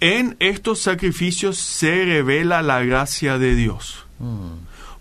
En 0.00 0.36
estos 0.38 0.80
sacrificios 0.80 1.58
se 1.58 2.04
revela 2.04 2.62
la 2.62 2.82
gracia 2.84 3.38
de 3.38 3.54
Dios. 3.54 4.04
Mm. 4.18 4.52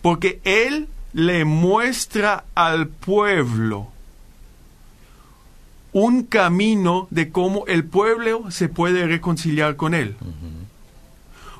Porque 0.01 0.39
Él 0.45 0.87
le 1.13 1.43
muestra 1.45 2.45
al 2.55 2.87
pueblo 2.87 3.87
un 5.91 6.23
camino 6.23 7.07
de 7.09 7.29
cómo 7.31 7.65
el 7.67 7.83
pueblo 7.83 8.51
se 8.51 8.69
puede 8.69 9.05
reconciliar 9.07 9.75
con 9.75 9.93
Él. 9.93 10.15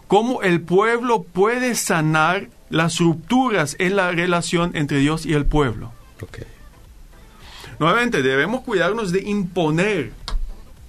Cómo 0.10 0.42
el 0.42 0.60
pueblo 0.62 1.22
puede 1.22 1.76
sanar 1.76 2.50
las 2.72 2.98
rupturas 2.98 3.76
en 3.78 3.96
la 3.96 4.12
relación 4.12 4.76
entre 4.76 4.98
Dios 4.98 5.24
y 5.24 5.36
el 5.36 5.46
pueblo. 5.46 5.92
Ok. 6.20 6.40
Nuevamente, 7.78 8.24
debemos 8.24 8.62
cuidarnos 8.62 9.12
de 9.12 9.22
imponer 9.22 10.12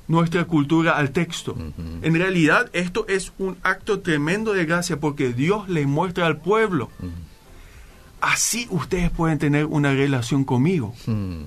nuestra 0.09 0.47
cultura 0.47 0.97
al 0.97 1.11
texto. 1.11 1.55
En 2.01 2.15
realidad, 2.15 2.71
esto 2.73 3.05
es 3.09 3.35
un 3.39 3.59
acto 3.63 4.01
tremendo 4.01 4.55
de 4.55 4.65
gracia 4.65 4.99
porque 4.99 5.35
Dios 5.35 5.69
le 5.69 5.85
muestra 5.85 6.27
al 6.27 6.39
pueblo. 6.39 6.91
Así 8.23 8.69
ustedes 8.71 9.11
pueden 9.11 9.39
tener 9.39 9.67
una 9.67 9.93
relación 9.93 10.45
conmigo. 10.45 10.95
Hmm. 11.05 11.43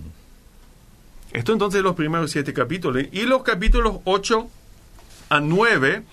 Esto 1.32 1.53
entonces 1.53 1.82
los 1.82 1.96
primeros 1.96 2.30
siete 2.30 2.53
capítulos. 2.53 3.06
Y 3.12 3.24
los 3.24 3.42
capítulos 3.42 3.98
8 4.03 4.48
a 5.30 5.39
9, 5.39 6.03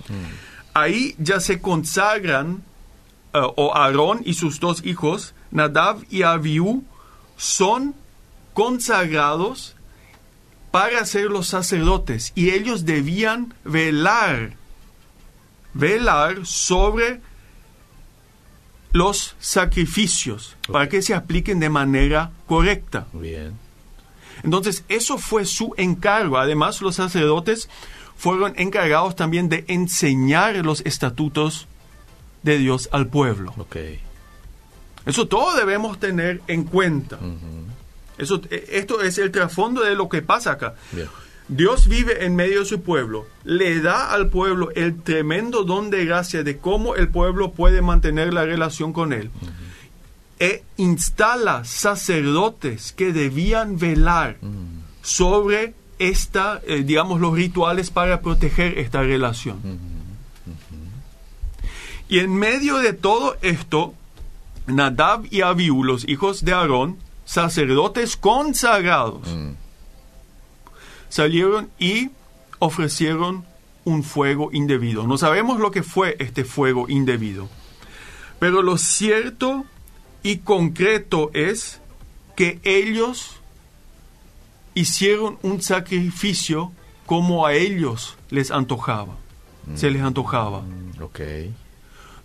ahí 0.75 1.15
ya 1.19 1.41
se 1.41 1.61
consagran, 1.61 2.63
eh, 3.33 3.41
o 3.43 3.77
Aarón 3.77 4.23
y 4.25 4.35
sus 4.35 4.61
dos 4.61 4.85
hijos, 4.85 5.35
Nadab 5.51 6.05
y 6.11 6.23
Abiú, 6.23 6.85
son 7.37 7.95
consagrados 8.55 9.77
para 10.71 11.05
ser 11.05 11.25
los 11.25 11.49
sacerdotes. 11.49 12.33
Y 12.35 12.51
ellos 12.51 12.85
debían 12.85 13.55
velar, 13.65 14.57
velar 15.75 16.45
sobre 16.45 17.21
los 18.93 19.37
sacrificios, 19.39 20.57
para 20.71 20.89
que 20.89 21.03
se 21.03 21.15
apliquen 21.15 21.61
de 21.61 21.71
manera 21.71 22.33
correcta. 22.47 23.07
Bien. 23.13 23.57
Entonces, 24.43 24.85
eso 24.89 25.19
fue 25.19 25.45
su 25.45 25.75
encargo. 25.77 26.39
Además, 26.39 26.81
los 26.81 26.97
sacerdotes 26.97 27.69
fueron 28.21 28.53
encargados 28.57 29.17
también 29.17 29.49
de 29.49 29.65
enseñar 29.67 30.55
los 30.57 30.83
estatutos 30.85 31.67
de 32.43 32.59
Dios 32.59 32.91
al 32.93 33.07
pueblo. 33.07 33.55
Ok. 33.57 33.77
Eso 35.07 35.27
todo 35.27 35.57
debemos 35.57 35.99
tener 35.99 36.43
en 36.47 36.65
cuenta. 36.65 37.19
Eso, 38.19 38.43
eh, 38.51 38.67
esto 38.73 39.01
es 39.01 39.17
el 39.17 39.31
trasfondo 39.31 39.81
de 39.81 39.95
lo 39.95 40.11
que 40.11 40.21
pasa 40.21 40.51
acá. 40.53 40.75
Dios 41.49 41.89
vive 41.89 42.27
en 42.27 42.37
medio 42.37 42.61
de 42.61 42.67
su 42.67 42.83
pueblo, 42.83 43.27
le 43.43 43.81
da 43.81 44.13
al 44.13 44.29
pueblo 44.29 44.69
el 44.75 45.01
tremendo 45.01 45.65
don 45.65 45.89
de 45.89 46.05
gracia 46.05 46.43
de 46.43 46.59
cómo 46.59 46.97
el 46.97 47.09
pueblo 47.09 47.53
puede 47.53 47.81
mantener 47.81 48.35
la 48.35 48.45
relación 48.45 48.93
con 48.93 49.15
él. 49.15 49.31
E 50.39 50.63
instala 50.77 51.65
sacerdotes 51.65 52.93
que 52.93 53.15
debían 53.15 53.79
velar 53.79 54.37
sobre 55.01 55.73
esta, 56.01 56.61
eh, 56.67 56.83
digamos, 56.83 57.21
los 57.21 57.35
rituales 57.35 57.91
para 57.91 58.21
proteger 58.23 58.79
esta 58.79 59.03
relación. 59.03 59.61
Y 62.09 62.19
en 62.19 62.35
medio 62.35 62.79
de 62.79 62.93
todo 62.93 63.37
esto, 63.43 63.95
Nadab 64.67 65.27
y 65.31 65.43
Abiú, 65.43 65.85
los 65.85 66.09
hijos 66.09 66.45
de 66.45 66.53
Aarón, 66.53 66.97
sacerdotes 67.25 68.17
consagrados, 68.17 69.29
Mm. 69.29 69.51
salieron 71.09 71.71
y 71.79 72.11
ofrecieron 72.59 73.45
un 73.85 74.03
fuego 74.03 74.51
indebido. 74.53 75.07
No 75.07 75.19
sabemos 75.19 75.61
lo 75.61 75.71
que 75.71 75.83
fue 75.83 76.17
este 76.19 76.45
fuego 76.45 76.87
indebido, 76.89 77.49
pero 78.39 78.63
lo 78.63 78.77
cierto 78.79 79.65
y 80.23 80.39
concreto 80.39 81.31
es 81.33 81.81
que 82.37 82.59
ellos 82.65 83.40
hicieron 84.75 85.39
un 85.43 85.61
sacrificio 85.63 86.73
como 87.07 87.47
a 87.47 87.55
ellos 87.55 88.17
les 88.31 88.51
antojaba, 88.51 89.17
se 89.75 89.91
les 89.91 90.03
antojaba, 90.03 90.63
Mm, 90.63 91.03
Ok. 91.03 91.21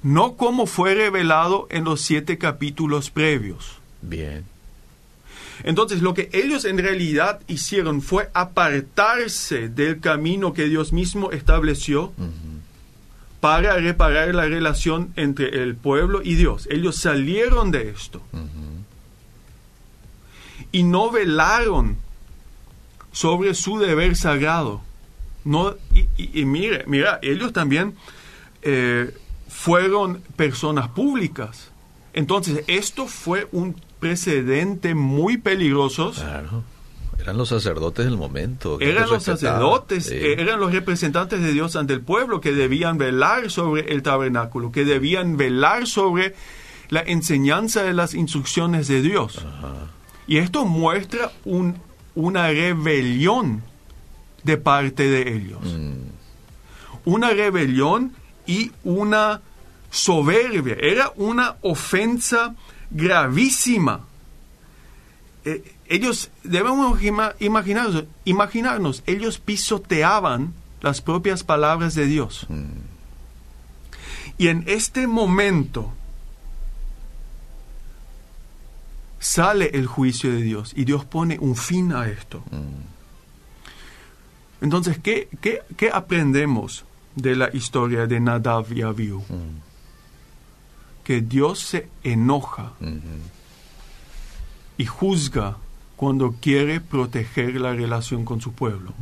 no 0.04 0.36
como 0.36 0.66
fue 0.68 0.94
revelado 0.96 1.68
en 1.72 1.84
los 1.84 2.02
siete 2.02 2.38
capítulos 2.38 3.10
previos. 3.10 3.78
Bien. 4.02 4.46
Entonces 5.64 6.02
lo 6.02 6.14
que 6.14 6.30
ellos 6.34 6.66
en 6.66 6.78
realidad 6.78 7.40
hicieron 7.48 8.02
fue 8.02 8.30
apartarse 8.34 9.70
del 9.70 10.00
camino 10.02 10.54
que 10.54 10.66
Dios 10.66 10.92
mismo 10.94 11.32
estableció 11.32 12.12
para 13.40 13.76
reparar 13.78 14.36
la 14.36 14.46
relación 14.46 15.14
entre 15.16 15.64
el 15.64 15.76
pueblo 15.76 16.22
y 16.24 16.36
Dios. 16.36 16.68
Ellos 16.70 16.98
salieron 16.98 17.72
de 17.72 17.90
esto 17.90 18.22
y 20.72 20.84
no 20.84 21.10
velaron 21.10 21.98
sobre 23.16 23.54
su 23.56 23.80
deber 23.80 24.18
sagrado. 24.18 24.82
No, 25.46 25.76
y, 25.94 26.02
y- 26.18 26.42
y 26.42 26.46
mire, 26.46 26.84
mira, 26.86 27.18
ellos 27.22 27.54
también 27.54 27.96
eh, 28.62 29.16
fueron 29.48 30.22
personas 30.36 30.90
públicas. 30.90 31.72
Entonces, 32.14 32.64
esto 32.68 33.08
fue 33.08 33.48
un 33.52 33.76
precedente 34.00 34.96
muy 34.96 35.38
peligroso. 35.38 36.12
Claro. 36.12 36.64
Eran 37.20 37.38
los 37.38 37.50
sacerdotes 37.50 38.06
del 38.06 38.18
momento. 38.18 38.80
Eran 38.82 39.10
los 39.10 39.24
sacerdotes, 39.24 40.08
Sí. 40.08 40.16
eh, 40.16 40.36
eran 40.42 40.60
los 40.60 40.74
representantes 40.74 41.42
de 41.42 41.54
Dios 41.54 41.76
ante 41.78 41.94
el 41.94 42.02
pueblo 42.02 42.42
que 42.42 42.52
debían 42.52 42.98
velar 42.98 43.50
sobre 43.50 43.94
el 43.94 44.04
tabernáculo, 44.04 44.72
que 44.72 44.84
debían 44.84 45.38
velar 45.38 45.88
sobre 45.88 46.36
la 46.90 47.02
enseñanza 47.02 47.84
de 47.84 47.94
las 47.94 48.14
instrucciones 48.14 48.88
de 48.88 49.02
Dios. 49.02 49.38
Ajá. 49.40 49.74
Y 50.28 50.38
esto 50.38 50.66
muestra 50.66 51.32
un, 51.46 51.78
una 52.16 52.48
rebelión 52.48 53.64
de 54.44 54.58
parte 54.58 55.10
de 55.10 55.36
ellos. 55.36 55.60
Una 57.06 57.30
rebelión 57.30 58.14
y 58.48 58.72
una 58.84 59.42
soberbia. 59.92 60.76
Era 60.80 61.12
una 61.16 61.56
ofensa 61.62 62.56
gravísima. 62.90 64.02
Eh, 65.46 65.74
ellos, 65.88 66.32
debemos 66.44 67.02
ima- 67.04 67.36
imaginarnos, 67.40 68.06
imaginarnos, 68.24 69.04
ellos 69.06 69.38
pisoteaban 69.38 70.54
las 70.82 71.02
propias 71.02 71.44
palabras 71.44 71.94
de 71.96 72.06
Dios. 72.08 72.48
Y 74.38 74.48
en 74.48 74.64
este 74.68 75.08
momento 75.08 75.94
sale 79.26 79.72
el 79.74 79.88
juicio 79.88 80.32
de 80.32 80.42
Dios 80.44 80.74
y 80.76 80.86
Dios 80.86 81.04
pone 81.06 81.38
un 81.40 81.56
fin 81.56 81.92
a 81.94 82.08
esto. 82.08 82.44
Entonces, 84.62 85.00
¿qué, 85.00 85.28
qué, 85.42 85.62
qué 85.78 85.90
aprendemos 85.92 86.86
de 87.16 87.36
la 87.36 87.50
historia 87.56 88.06
de 88.08 88.20
Nadav 88.20 88.72
y 88.74 88.82
Abihu? 88.84 89.24
Que 91.04 91.22
Dios 91.22 91.60
se 91.60 91.88
enoja 92.04 92.74
y 94.78 94.86
juzga 94.86 95.58
cuando 95.96 96.36
quiere 96.42 96.82
proteger 96.82 97.56
la 97.62 97.74
relación 97.74 98.26
con 98.26 98.42
su 98.42 98.52
pueblo. 98.54 98.94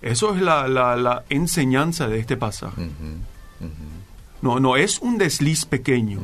Eso 0.00 0.34
es 0.34 0.42
la, 0.42 0.66
la- 0.68 0.96
la 0.96 1.24
enseñanza 1.28 2.08
de 2.08 2.18
este 2.18 2.36
pasaje. 2.36 2.82
No, 4.42 4.60
no 4.60 4.76
es 4.76 4.98
un 4.98 5.18
desliz 5.18 5.64
pequeño. 5.64 6.20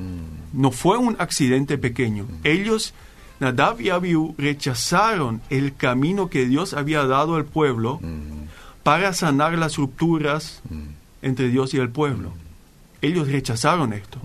No 0.53 0.71
fue 0.73 0.99
un 0.99 1.17
accidente 1.19 1.79
pequeño. 1.79 2.27
Ellos, 2.45 2.93
Nadab 3.41 3.81
y 3.81 3.91
Abiú, 3.91 4.35
rechazaron 4.37 5.41
el 5.51 5.77
camino 5.77 6.29
que 6.29 6.47
Dios 6.47 6.75
había 6.75 7.05
dado 7.07 7.37
al 7.37 7.45
pueblo 7.45 8.01
para 8.83 9.13
sanar 9.15 9.57
las 9.57 9.77
rupturas 9.77 10.63
entre 11.23 11.49
Dios 11.49 11.73
y 11.75 11.79
el 11.79 11.91
pueblo. 11.91 12.33
Ellos 13.01 13.31
rechazaron 13.31 13.93
esto. 13.93 14.19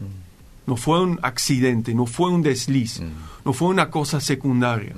No 0.65 0.75
fue 0.75 1.01
un 1.01 1.19
accidente, 1.21 1.93
no 1.93 2.05
fue 2.05 2.29
un 2.29 2.41
desliz, 2.41 3.01
no 3.45 3.53
fue 3.53 3.67
una 3.67 3.91
cosa 3.91 4.19
secundaria. 4.19 4.95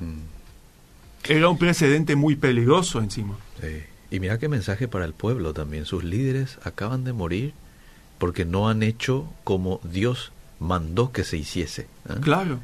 Era 1.28 1.48
un 1.48 1.58
precedente 1.58 2.16
muy 2.16 2.36
peligroso 2.36 3.00
encima. 3.00 3.36
Sí. 3.60 3.82
Y 4.10 4.20
mira 4.20 4.38
qué 4.38 4.48
mensaje 4.48 4.86
para 4.86 5.04
el 5.04 5.12
pueblo 5.12 5.52
también. 5.52 5.84
Sus 5.84 6.04
líderes 6.04 6.58
acaban 6.64 7.04
de 7.04 7.12
morir 7.12 7.52
porque 8.18 8.44
no 8.44 8.68
han 8.68 8.82
hecho 8.82 9.26
como 9.44 9.80
Dios 9.84 10.32
mandó 10.60 11.12
que 11.12 11.24
se 11.24 11.36
hiciese. 11.36 11.82
¿eh? 12.08 12.14
Claro, 12.20 12.58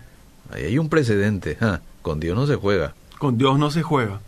Ahí 0.50 0.64
hay 0.64 0.78
un 0.78 0.88
precedente. 0.88 1.56
¿ah? 1.60 1.80
Con 2.02 2.20
Dios 2.20 2.36
no 2.36 2.46
se 2.46 2.56
juega. 2.56 2.94
con 3.18 3.38
Dios 3.38 3.58
no 3.58 3.70
se 3.70 3.82
juega. 3.82 4.20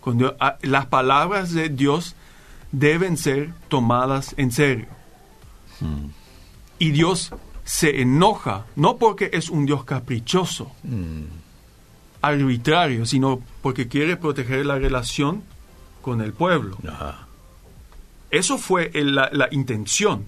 Con 0.00 0.16
Dios- 0.18 0.34
ah, 0.40 0.56
las 0.62 0.86
palabras 0.86 1.52
de 1.52 1.68
Dios 1.68 2.14
deben 2.72 3.16
ser 3.16 3.50
tomadas 3.68 4.34
en 4.38 4.52
serio. 4.52 4.86
Y 6.78 6.90
Dios 6.90 7.32
se 7.64 8.00
enoja, 8.00 8.66
no 8.76 8.96
porque 8.96 9.30
es 9.32 9.48
un 9.50 9.66
Dios 9.66 9.84
caprichoso, 9.84 10.72
arbitrario, 12.22 13.06
sino 13.06 13.40
porque 13.62 13.88
quiere 13.88 14.16
proteger 14.16 14.66
la 14.66 14.78
relación 14.78 15.42
con 16.02 16.20
el 16.20 16.32
pueblo. 16.32 16.76
Ajá. 16.88 17.27
Eso 18.30 18.58
fue 18.58 18.90
el- 18.94 19.14
la, 19.14 19.30
la 19.32 19.48
intención. 19.50 20.26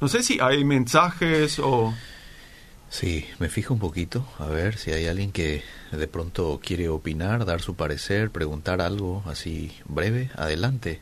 No 0.00 0.08
sé 0.08 0.22
si 0.22 0.38
hay 0.40 0.64
mensajes 0.64 1.58
o... 1.58 1.94
Sí, 2.90 3.24
me 3.38 3.48
fijo 3.48 3.72
un 3.72 3.80
poquito, 3.80 4.26
a 4.38 4.46
ver 4.46 4.76
si 4.76 4.90
hay 4.90 5.06
alguien 5.06 5.32
que 5.32 5.62
de 5.92 6.06
pronto 6.08 6.60
quiere 6.62 6.88
opinar, 6.90 7.46
dar 7.46 7.62
su 7.62 7.74
parecer, 7.74 8.30
preguntar 8.30 8.80
algo 8.82 9.22
así 9.26 9.72
breve. 9.86 10.30
Adelante. 10.34 11.00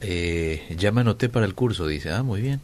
Eh, 0.00 0.74
ya 0.78 0.92
me 0.92 1.02
anoté 1.02 1.28
para 1.28 1.44
el 1.46 1.54
curso, 1.54 1.86
dice. 1.86 2.10
Ah, 2.12 2.22
muy 2.22 2.40
bien. 2.40 2.60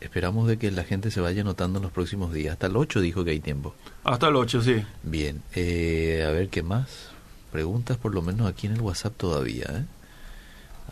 Esperamos 0.00 0.48
de 0.48 0.58
que 0.58 0.70
la 0.70 0.84
gente 0.84 1.10
se 1.10 1.20
vaya 1.20 1.42
anotando 1.42 1.78
en 1.78 1.82
los 1.84 1.92
próximos 1.92 2.32
días. 2.32 2.52
Hasta 2.54 2.66
el 2.66 2.76
8 2.76 3.00
dijo 3.00 3.24
que 3.24 3.32
hay 3.32 3.40
tiempo. 3.40 3.74
Hasta 4.04 4.28
el 4.28 4.36
8, 4.36 4.62
sí. 4.62 4.82
Bien, 5.02 5.42
eh, 5.54 6.24
a 6.26 6.30
ver 6.30 6.48
qué 6.48 6.62
más. 6.62 7.10
Preguntas 7.52 7.96
por 7.96 8.14
lo 8.14 8.22
menos 8.22 8.48
aquí 8.48 8.66
en 8.66 8.74
el 8.74 8.80
WhatsApp 8.80 9.14
todavía. 9.16 9.64
¿eh? 9.70 9.84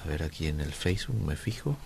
A 0.05 0.09
ver 0.09 0.23
aquí 0.23 0.47
en 0.47 0.61
el 0.61 0.73
Facebook, 0.73 1.17
me 1.27 1.37
fijo. 1.37 1.77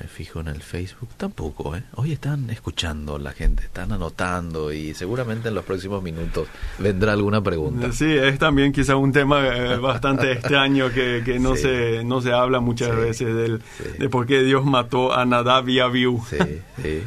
Me 0.00 0.08
fijo 0.08 0.40
en 0.40 0.48
el 0.48 0.62
Facebook 0.62 1.10
tampoco, 1.16 1.76
¿eh? 1.76 1.84
Hoy 1.94 2.12
están 2.12 2.48
escuchando 2.50 3.18
la 3.18 3.30
gente, 3.32 3.62
están 3.64 3.92
anotando 3.92 4.72
y 4.72 4.94
seguramente 4.94 5.48
en 5.48 5.54
los 5.54 5.64
próximos 5.64 6.02
minutos 6.02 6.48
vendrá 6.78 7.12
alguna 7.12 7.40
pregunta. 7.42 7.92
Sí, 7.92 8.10
es 8.10 8.38
también 8.38 8.72
quizá 8.72 8.96
un 8.96 9.12
tema 9.12 9.46
eh, 9.46 9.76
bastante 9.80 10.32
extraño 10.32 10.90
que, 10.90 11.22
que 11.24 11.38
no, 11.38 11.54
Sí. 11.54 11.62
se, 11.62 12.04
no 12.04 12.20
se 12.20 12.32
habla 12.32 12.58
muchas 12.58 12.88
Sí, 12.90 12.96
veces 12.96 13.34
del, 13.36 13.62
sí. 13.78 13.84
de 13.98 14.08
por 14.08 14.26
qué 14.26 14.42
Dios 14.42 14.64
mató 14.64 15.12
a 15.14 15.24
Nadab 15.26 15.68
y 15.68 15.78
Abiú. 15.78 16.20
Sí, 16.28 16.38
sí. 16.82 17.02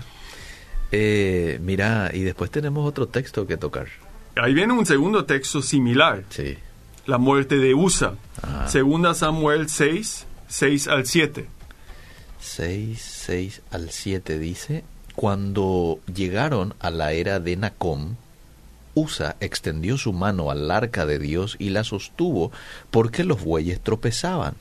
Eh, 0.92 1.60
mira, 1.62 2.12
y 2.14 2.22
después 2.22 2.50
tenemos 2.52 2.88
otro 2.88 3.08
texto 3.08 3.46
que 3.48 3.58
tocar. 3.58 3.88
Ahí 4.38 4.54
viene 4.54 4.72
un 4.74 4.86
segundo 4.86 5.26
texto 5.26 5.62
similar, 5.62 6.24
Sí. 6.30 6.56
La 7.06 7.18
muerte 7.18 7.58
de 7.58 7.74
Usa. 7.74 8.16
Ajá. 8.42 8.68
Segunda 8.68 9.14
Samuel 9.14 9.70
6, 9.70 10.26
6 10.48 10.88
al 10.88 11.06
7. 11.06 11.48
6, 12.40 13.02
6 13.02 13.62
al 13.72 13.90
7 13.90 14.40
dice, 14.40 14.84
cuando 15.16 16.00
llegaron 16.14 16.74
a 16.80 16.90
la 16.90 17.14
era 17.14 17.40
de 17.40 17.56
Nacom, 17.56 18.16
Usa 18.94 19.36
extendió 19.40 19.98
su 19.98 20.14
mano 20.14 20.52
al 20.52 20.72
arca 20.72 21.06
de 21.06 21.20
Dios 21.20 21.58
y 21.60 21.70
la 21.70 21.84
sostuvo 21.84 22.52
porque 22.92 23.24
los 23.24 23.44
bueyes 23.44 23.82
tropezaban. 23.82 24.56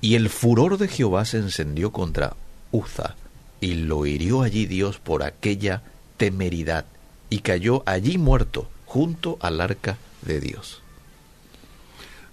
Y 0.00 0.16
el 0.16 0.28
furor 0.28 0.78
de 0.78 0.88
Jehová 0.88 1.24
se 1.24 1.38
encendió 1.38 1.92
contra 1.92 2.36
Uza, 2.72 3.14
y 3.60 3.74
lo 3.74 4.04
hirió 4.04 4.42
allí 4.42 4.66
Dios 4.66 4.98
por 4.98 5.22
aquella 5.22 5.82
temeridad, 6.16 6.86
y 7.30 7.38
cayó 7.38 7.82
allí 7.86 8.18
muerto 8.18 8.68
junto 8.84 9.38
al 9.40 9.60
arca 9.60 9.96
de 10.22 10.40
Dios. 10.40 10.81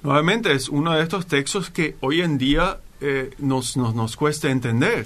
Nuevamente 0.03 0.51
es 0.53 0.69
uno 0.69 0.93
de 0.93 1.03
estos 1.03 1.27
textos 1.27 1.69
que 1.69 1.95
hoy 2.01 2.21
en 2.21 2.37
día 2.37 2.77
eh, 3.01 3.31
nos, 3.39 3.75
nos, 3.77 3.93
nos 3.95 4.15
cuesta 4.15 4.49
entender. 4.49 5.05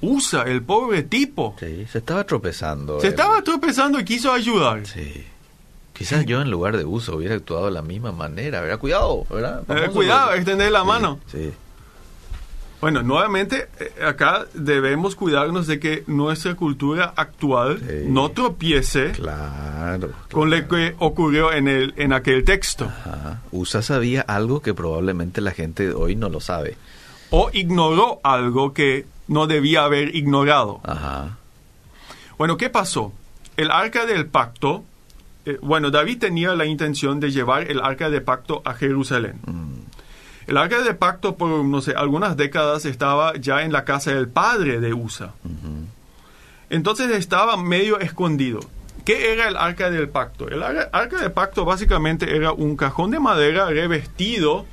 Usa, 0.00 0.42
el 0.44 0.62
pobre 0.62 1.02
tipo, 1.02 1.56
Sí, 1.58 1.86
se 1.90 1.98
estaba 1.98 2.22
tropezando. 2.24 3.00
se 3.00 3.08
estaba 3.08 3.42
tropezando 3.42 3.98
y 3.98 4.04
quiso 4.04 4.32
ayudar. 4.32 4.86
Sí. 4.86 5.24
Quizás 5.92 6.24
yo 6.26 6.40
en 6.40 6.48
lugar 6.52 6.76
de 6.76 6.84
uso 6.84 7.16
hubiera 7.16 7.34
actuado 7.34 7.64
de 7.66 7.72
la 7.72 7.82
misma 7.82 8.12
manera. 8.12 8.60
¿verdad? 8.60 8.78
Cuidado, 8.78 9.24
¿verdad? 9.28 9.62
Eh, 9.68 9.88
cuidado, 9.92 10.32
extender 10.34 10.70
la 10.70 10.82
Sí, 10.82 10.86
mano. 10.86 11.18
Sí. 11.26 11.52
Bueno, 12.80 13.02
nuevamente, 13.02 13.66
eh, 13.80 14.04
acá 14.06 14.46
debemos 14.54 15.16
cuidarnos 15.16 15.66
de 15.66 15.80
que 15.80 16.04
nuestra 16.06 16.54
cultura 16.54 17.12
actual 17.16 17.80
Sí. 17.80 18.04
no 18.06 18.30
tropiece 18.30 19.10
Claro. 19.10 20.12
con 20.30 20.48
lo 20.50 20.68
que 20.68 20.94
ocurrió 21.00 21.52
en, 21.52 21.66
el, 21.66 21.92
en 21.96 22.12
aquel 22.12 22.44
texto. 22.44 22.84
Ajá. 22.84 23.17
USA 23.52 23.82
sabía 23.82 24.22
algo 24.22 24.60
que 24.60 24.74
probablemente 24.74 25.40
la 25.40 25.52
gente 25.52 25.92
hoy 25.92 26.16
no 26.16 26.28
lo 26.28 26.40
sabe. 26.40 26.76
O 27.30 27.50
ignoró 27.52 28.20
algo 28.22 28.72
que 28.72 29.06
no 29.26 29.46
debía 29.46 29.84
haber 29.84 30.14
ignorado. 30.14 30.80
Ajá. 30.84 31.36
Bueno, 32.38 32.56
¿qué 32.56 32.70
pasó? 32.70 33.12
El 33.56 33.70
arca 33.70 34.06
del 34.06 34.26
pacto, 34.26 34.84
eh, 35.44 35.58
bueno, 35.60 35.90
David 35.90 36.18
tenía 36.18 36.54
la 36.54 36.66
intención 36.66 37.20
de 37.20 37.30
llevar 37.30 37.70
el 37.70 37.80
arca 37.80 38.08
del 38.10 38.22
pacto 38.22 38.62
a 38.64 38.74
Jerusalén. 38.74 39.40
El 40.46 40.56
arca 40.56 40.80
del 40.80 40.96
pacto 40.96 41.36
por, 41.36 41.64
no 41.64 41.80
sé, 41.82 41.92
algunas 41.94 42.36
décadas 42.36 42.86
estaba 42.86 43.36
ya 43.36 43.62
en 43.62 43.72
la 43.72 43.84
casa 43.84 44.14
del 44.14 44.28
padre 44.28 44.80
de 44.80 44.94
Usa. 44.94 45.34
Entonces 46.70 47.10
estaba 47.10 47.56
medio 47.56 47.98
escondido. 47.98 48.60
¿Qué 49.04 49.32
era 49.32 49.48
el 49.48 49.56
arca 49.56 49.90
del 49.90 50.08
pacto? 50.08 50.48
El 50.48 50.62
ar- 50.62 50.90
arca 50.92 51.18
del 51.20 51.32
pacto 51.32 51.64
básicamente 51.64 52.36
era 52.36 52.52
un 52.52 52.76
cajón 52.76 53.10
de 53.10 53.20
madera 53.20 53.66
revestido 53.66 54.66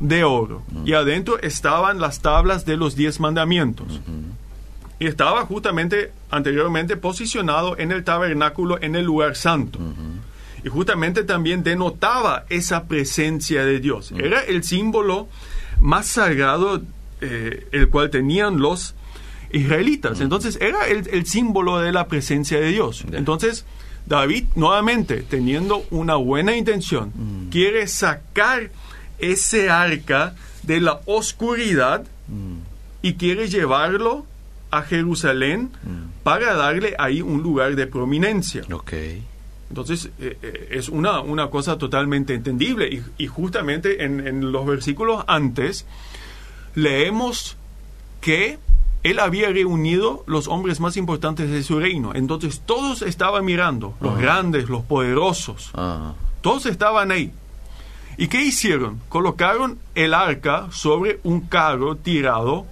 de 0.00 0.24
oro. 0.24 0.62
Y 0.84 0.92
adentro 0.94 1.38
estaban 1.40 2.00
las 2.00 2.20
tablas 2.20 2.64
de 2.64 2.76
los 2.76 2.94
diez 2.96 3.18
mandamientos. 3.20 4.00
Y 4.98 5.06
estaba 5.06 5.44
justamente 5.46 6.12
anteriormente 6.30 6.96
posicionado 6.96 7.76
en 7.76 7.90
el 7.90 8.04
tabernáculo 8.04 8.80
en 8.80 8.94
el 8.94 9.04
lugar 9.04 9.34
santo. 9.34 9.80
Y 10.64 10.68
justamente 10.68 11.24
también 11.24 11.64
denotaba 11.64 12.44
esa 12.48 12.84
presencia 12.84 13.64
de 13.64 13.80
Dios. 13.80 14.12
Era 14.16 14.40
el 14.44 14.62
símbolo 14.62 15.28
más 15.80 16.06
sagrado 16.06 16.80
eh, 17.20 17.66
el 17.72 17.88
cual 17.88 18.10
tenían 18.10 18.60
los 18.60 18.94
israelitas. 19.52 20.20
Entonces 20.20 20.58
era 20.60 20.88
el, 20.88 21.08
el 21.08 21.26
símbolo 21.26 21.78
de 21.78 21.92
la 21.92 22.06
presencia 22.08 22.58
de 22.58 22.68
Dios. 22.68 23.04
Entonces 23.12 23.64
David 24.06 24.44
nuevamente 24.56 25.22
teniendo 25.22 25.84
una 25.90 26.16
buena 26.16 26.56
intención 26.56 27.12
quiere 27.50 27.86
sacar 27.86 28.70
ese 29.18 29.70
arca 29.70 30.34
de 30.64 30.80
la 30.80 31.00
oscuridad 31.06 32.04
y 33.02 33.14
quiere 33.14 33.48
llevarlo 33.48 34.26
a 34.70 34.82
Jerusalén 34.82 35.70
para 36.22 36.54
darle 36.54 36.94
ahí 36.98 37.20
un 37.20 37.42
lugar 37.42 37.76
de 37.76 37.86
prominencia. 37.86 38.62
Ok. 38.72 38.92
Entonces, 39.68 40.10
eh, 40.20 40.36
eh, 40.42 40.68
es 40.72 40.90
una, 40.90 41.20
una 41.20 41.48
cosa 41.48 41.78
totalmente 41.78 42.34
entendible. 42.34 42.88
Y, 42.88 43.02
y 43.24 43.26
justamente 43.26 44.04
en, 44.04 44.26
en 44.26 44.52
los 44.52 44.66
versículos 44.66 45.24
antes 45.26 45.86
leemos 46.74 47.56
que 48.20 48.58
él 49.02 49.18
había 49.18 49.48
reunido 49.48 50.22
los 50.26 50.46
hombres 50.48 50.78
más 50.80 50.96
importantes 50.96 51.50
de 51.50 51.62
su 51.62 51.78
reino. 51.80 52.12
Entonces 52.14 52.60
todos 52.64 53.02
estaban 53.02 53.44
mirando, 53.44 53.94
los 54.00 54.16
grandes, 54.18 54.68
los 54.68 54.82
poderosos. 54.82 55.70
Ah, 55.74 56.14
Todos 56.40 56.66
estaban 56.66 57.10
ahí. 57.10 57.32
¿Y 58.16 58.28
qué 58.28 58.42
hicieron? 58.42 59.00
Colocaron 59.08 59.78
el 59.94 60.12
arca 60.14 60.68
sobre 60.70 61.18
un 61.24 61.40
carro 61.42 61.96
tirado 61.96 62.66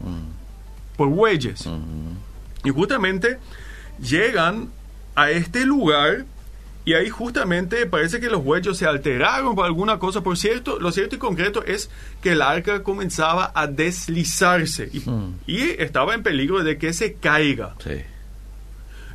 por 0.97 1.09
bueyes. 1.09 1.67
mm, 1.67 2.67
Y 2.67 2.71
justamente 2.71 3.39
llegan 4.01 4.69
a 5.15 5.31
este 5.31 5.65
lugar 5.65 6.25
y 6.85 6.95
ahí 6.95 7.09
justamente 7.11 7.85
parece 7.87 8.21
que 8.21 8.29
los 8.31 8.43
bueyes 8.43 8.77
se 8.79 8.87
alteraron 8.87 9.55
por 9.55 9.67
alguna 9.67 9.99
cosa. 9.99 10.23
Por 10.23 10.37
cierto, 10.39 10.79
lo 10.81 10.91
cierto 10.93 11.17
y 11.17 11.19
concreto 11.19 11.63
es 11.65 11.91
que 12.23 12.33
el 12.33 12.43
arca 12.43 12.83
comenzaba 12.83 13.53
a 13.55 13.67
deslizarse 13.67 14.89
y, 14.93 15.01
Mm. 15.01 15.35
y 15.47 15.61
estaba 15.83 16.15
en 16.15 16.23
peligro 16.23 16.63
de 16.65 16.79
que 16.79 16.93
se 16.93 17.15
caiga. 17.15 17.75
sí. 17.85 18.01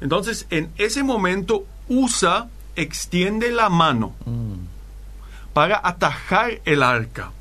Entonces, 0.01 0.45
en 0.49 0.69
ese 0.77 1.03
momento, 1.03 1.65
Usa 1.87 2.47
extiende 2.75 3.51
la 3.51 3.69
mano 3.69 4.13
Mm, 4.25 4.55
para 5.53 5.79
atajar 5.83 6.59
el 6.65 6.83
arca. 6.83 7.31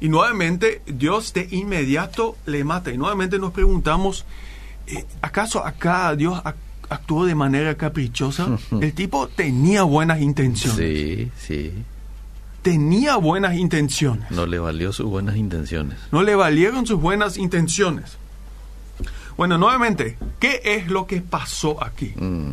Y 0.00 0.08
nuevamente 0.08 0.82
Dios 0.86 1.32
de 1.32 1.46
inmediato 1.52 2.36
le 2.46 2.64
mata. 2.64 2.90
Y 2.90 2.98
nuevamente 2.98 3.38
nos 3.38 3.52
preguntamos, 3.52 4.24
eh, 4.88 5.04
¿acaso 5.22 5.64
acá 5.64 6.14
Dios 6.16 6.38
ac- 6.42 6.54
actuó 6.92 7.24
de 7.26 7.34
manera 7.34 7.74
caprichosa? 7.76 8.58
El 8.80 8.92
tipo 8.92 9.28
tenía 9.28 9.82
buenas 9.82 10.20
intenciones. 10.20 10.76
sí, 10.78 11.30
sí. 11.38 11.72
Tenía 12.62 13.16
buenas 13.16 13.56
intenciones. 13.56 14.30
No 14.30 14.46
le 14.46 14.60
valió 14.60 14.92
sus 14.92 15.06
buenas 15.06 15.36
intenciones. 15.36 15.98
No 16.12 16.22
le 16.22 16.36
valieron 16.36 16.86
sus 16.86 17.00
buenas 17.00 17.36
intenciones. 17.36 18.16
Bueno, 19.36 19.58
nuevamente, 19.58 20.16
¿qué 20.38 20.60
es 20.64 20.86
lo 20.86 21.06
que 21.08 21.20
pasó 21.22 21.82
aquí? 21.82 22.12
Mm, 22.16 22.52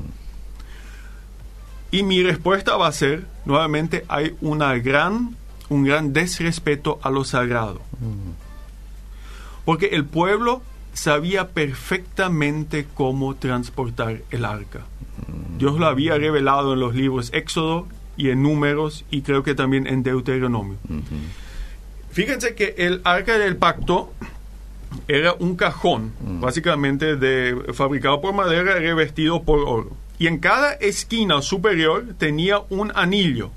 Y 1.92 2.02
mi 2.04 2.24
respuesta 2.24 2.76
va 2.78 2.88
a 2.88 2.92
ser, 2.92 3.28
nuevamente, 3.46 4.06
hay 4.08 4.36
una 4.42 4.74
gran, 4.80 5.36
un 5.70 5.84
gran 5.84 6.12
desrespeto 6.14 7.00
a 7.04 7.12
lo 7.12 7.24
sagrado. 7.24 7.82
Porque 9.66 9.88
el 9.88 10.06
pueblo 10.06 10.64
sabía 11.00 11.48
perfectamente 11.48 12.86
cómo 12.94 13.36
transportar 13.36 14.22
el 14.32 14.44
arca. 14.44 14.82
Dios 15.58 15.80
lo 15.80 15.88
había 15.88 16.16
revelado 16.18 16.74
en 16.74 16.82
los 16.82 16.94
libros 16.94 17.32
Éxodo 17.34 17.88
y 18.18 18.32
en 18.32 18.44
Números 18.44 19.06
y 19.10 19.22
creo 19.22 19.42
que 19.42 19.56
también 19.56 19.88
en 19.88 20.04
Deuteronomio. 20.04 20.78
Fíjense 22.12 22.54
que 22.54 22.76
el 22.78 23.00
arca 23.06 23.38
del 23.38 23.56
pacto 23.56 24.12
era 25.08 25.36
un 25.40 25.56
cajón, 25.56 26.12
básicamente 26.20 27.16
de, 27.16 27.74
fabricado 27.74 28.20
por 28.20 28.34
madera, 28.34 28.74
revestido 28.74 29.44
por 29.44 29.60
oro. 29.60 29.96
Y 30.18 30.28
en 30.28 30.40
cada 30.40 30.74
esquina 30.74 31.42
superior 31.42 32.08
tenía 32.18 32.60
un 32.70 32.92
anillo. 32.94 33.52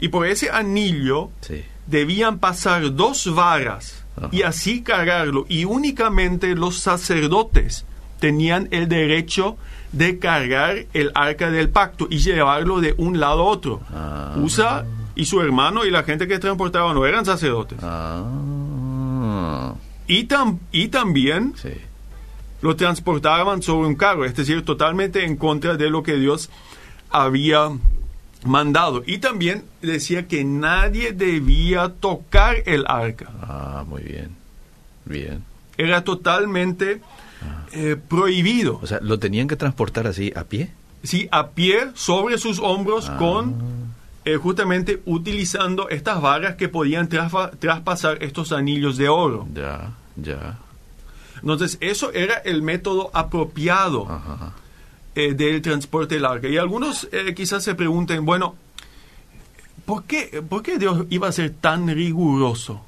Y 0.00 0.08
por 0.08 0.26
ese 0.26 0.50
anillo 0.50 1.30
sí. 1.42 1.62
debían 1.86 2.40
pasar 2.40 2.92
dos 2.96 3.32
varas 3.32 4.01
Ajá. 4.16 4.28
y 4.32 4.42
así 4.42 4.82
cargarlo. 4.82 5.46
Y 5.48 5.64
únicamente 5.64 6.54
los 6.54 6.78
sacerdotes 6.78 7.84
tenían 8.20 8.68
el 8.70 8.88
derecho 8.88 9.56
de 9.92 10.18
cargar 10.18 10.86
el 10.94 11.10
arca 11.14 11.50
del 11.50 11.68
pacto 11.70 12.06
y 12.10 12.18
llevarlo 12.18 12.80
de 12.80 12.94
un 12.98 13.18
lado 13.20 13.40
a 13.42 13.44
otro. 13.44 13.80
Ah. 13.92 14.34
Usa 14.38 14.84
y 15.14 15.24
su 15.26 15.40
hermano 15.40 15.84
y 15.84 15.90
la 15.90 16.02
gente 16.04 16.26
que 16.28 16.38
transportaba 16.38 16.94
no 16.94 17.04
eran 17.06 17.24
sacerdotes. 17.24 17.78
Ah, 17.82 19.74
Y, 20.06 20.26
tam- 20.26 20.58
y 20.72 20.88
también 20.88 21.54
sí. 21.56 21.70
lo 22.60 22.76
transportaban 22.76 23.62
sobre 23.62 23.88
un 23.88 23.94
carro, 23.94 24.24
es 24.24 24.34
decir, 24.34 24.64
totalmente 24.64 25.24
en 25.24 25.36
contra 25.36 25.76
de 25.76 25.88
lo 25.90 26.02
que 26.02 26.14
Dios 26.16 26.50
había 27.10 27.70
mandado. 28.44 29.02
Y 29.06 29.18
también 29.18 29.64
decía 29.80 30.26
que 30.28 30.44
nadie 30.44 31.12
debía 31.12 31.88
tocar 32.00 32.56
el 32.66 32.84
arca. 32.86 33.30
Ah, 33.42 33.84
muy 33.86 34.02
bien. 34.02 34.36
Bien. 35.04 35.44
Era 35.76 36.04
totalmente 36.04 37.00
eh, 37.72 37.96
prohibido. 38.08 38.78
O 38.82 38.86
sea, 38.86 38.98
¿lo 39.00 39.18
tenían 39.18 39.48
que 39.48 39.56
transportar 39.56 40.06
así 40.06 40.32
a 40.36 40.44
pie? 40.44 40.70
Sí, 41.02 41.28
a 41.32 41.48
pie, 41.48 41.88
sobre 41.94 42.38
sus 42.38 42.58
hombros, 42.60 43.08
Ah. 43.08 43.16
con 43.16 43.54
eh, 44.24 44.36
justamente 44.36 45.02
utilizando 45.04 45.88
estas 45.88 46.20
varas 46.20 46.54
que 46.54 46.68
podían 46.68 47.08
traspasar 47.08 48.22
estos 48.22 48.52
anillos 48.52 48.96
de 48.96 49.08
oro. 49.08 49.48
Ya, 49.52 49.94
ya. 50.14 50.58
Entonces, 51.40 51.76
eso 51.80 52.12
era 52.12 52.34
el 52.36 52.62
método 52.62 53.10
apropiado. 53.14 54.06
Ajá. 54.08 54.52
Eh, 55.14 55.34
del 55.34 55.60
transporte 55.62 56.14
del 56.16 56.24
arca. 56.24 56.48
Y 56.48 56.56
algunos 56.58 57.08
eh, 57.12 57.34
quizás 57.34 57.62
se 57.64 57.74
pregunten, 57.74 58.24
bueno, 58.24 58.56
¿por 59.84 60.04
qué, 60.04 60.42
¿por 60.48 60.62
qué 60.62 60.78
Dios 60.78 61.06
iba 61.10 61.28
a 61.28 61.32
ser 61.32 61.50
tan 61.50 61.88
riguroso? 61.88 62.82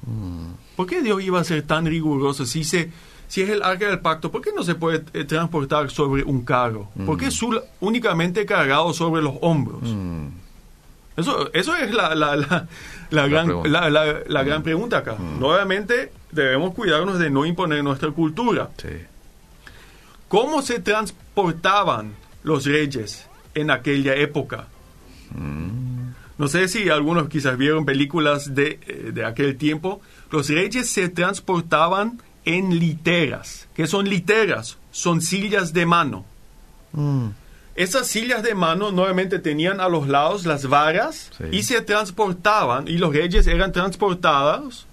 ¿Por 0.75 0.87
qué 0.87 1.01
Dios 1.01 1.21
iba 1.23 1.39
a 1.39 1.43
ser 1.43 1.61
tan 1.63 1.85
riguroso 1.85 2.45
si, 2.45 2.63
se, 2.63 2.91
si 3.27 3.41
es 3.41 3.49
el 3.49 3.63
arca 3.63 3.87
del 3.87 3.99
pacto? 3.99 4.31
¿Por 4.31 4.41
qué 4.41 4.51
no 4.55 4.63
se 4.63 4.75
puede 4.75 5.03
eh, 5.13 5.23
transportar 5.23 5.89
sobre 5.89 6.23
un 6.23 6.43
carro? 6.43 6.89
¿Por 7.05 7.17
qué 7.17 7.27
sul- 7.27 7.61
únicamente 7.79 8.45
cargado 8.45 8.93
sobre 8.93 9.21
los 9.21 9.35
hombros? 9.41 9.81
Mm, 9.83 10.27
Eso, 11.17 11.49
eso 11.53 11.75
es 11.77 11.93
la, 11.93 12.13
la, 12.15 12.35
la, 12.35 12.67
la 13.09 13.27
gran, 13.27 13.45
pregunta. 13.45 13.69
la, 13.69 13.89
la- 13.89 14.19
la 14.27 14.43
gran 14.43 14.63
pregunta 14.63 14.97
acá. 14.97 15.15
Nuevamente, 15.39 16.11
debemos 16.31 16.73
cuidarnos 16.73 17.19
de 17.19 17.29
no 17.29 17.45
imponer 17.45 17.83
nuestra 17.83 18.11
cultura. 18.11 18.69
sí. 18.77 18.89
¿Cómo 20.27 20.61
se 20.61 20.79
transportaban 20.79 22.15
los 22.43 22.65
reyes 22.65 23.27
en 23.53 23.71
aquella 23.71 24.15
época? 24.15 24.67
No 26.37 26.47
sé 26.47 26.67
si 26.67 26.89
algunos 26.89 27.29
quizás 27.29 27.57
vieron 27.57 27.85
películas 27.85 28.53
de, 28.55 28.79
eh, 28.87 29.11
de 29.13 29.25
aquel 29.25 29.57
tiempo. 29.57 30.01
Los 30.31 30.49
reyes 30.49 30.89
se 30.89 31.07
transportaban 31.09 32.21
en 32.43 32.77
literas. 32.79 33.67
¿Qué 33.73 33.87
son 33.87 34.09
literas? 34.09 34.77
Son 34.91 35.21
sillas 35.21 35.71
de 35.73 35.85
mano. 35.85 36.25
Mm, 36.91 37.27
Esas 37.75 38.07
sillas 38.07 38.41
de 38.43 38.55
mano 38.55 38.91
nuevamente 38.91 39.37
tenían 39.39 39.81
a 39.81 39.89
los 39.89 40.07
lados 40.07 40.45
las 40.45 40.67
varas 40.67 41.29
Sí. 41.37 41.43
y 41.51 41.63
se 41.63 41.81
transportaban, 41.81 42.87
y 42.87 42.97
los 42.97 43.13
reyes 43.13 43.47
eran 43.47 43.73
transportados 43.73 44.87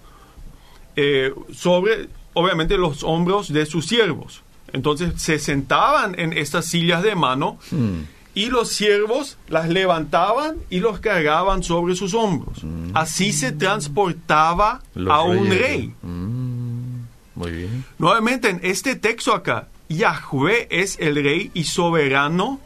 eh, 0.97 1.33
sobre, 1.53 2.09
obviamente, 2.33 2.77
los 2.77 3.03
hombros 3.03 3.51
de 3.53 3.65
sus 3.65 3.87
siervos. 3.87 4.42
Entonces 4.73 5.13
se 5.21 5.39
sentaban 5.39 6.19
en 6.19 6.33
estas 6.33 6.65
sillas 6.65 7.03
de 7.03 7.15
mano 7.15 7.57
mm, 7.71 7.99
y 8.35 8.47
los 8.47 8.69
siervos 8.69 9.37
las 9.47 9.69
levantaban 9.69 10.57
y 10.69 10.79
los 10.79 10.99
cargaban 10.99 11.63
sobre 11.63 11.95
sus 11.95 12.13
hombros. 12.13 12.57
Así 12.93 13.31
se 13.31 13.51
transportaba 13.51 14.81
los 14.95 15.13
a 15.13 15.21
un 15.21 15.47
reyes. 15.49 15.61
rey. 15.61 15.93
Mm, 16.01 17.01
muy 17.35 17.51
bien. 17.51 17.85
Nuevamente, 17.99 18.49
en 18.49 18.59
este 18.63 18.95
texto 18.95 19.33
acá, 19.33 19.67
Yahweh 19.89 20.67
es 20.71 20.97
el 20.99 21.15
rey 21.15 21.51
y 21.53 21.65
soberano 21.65 22.59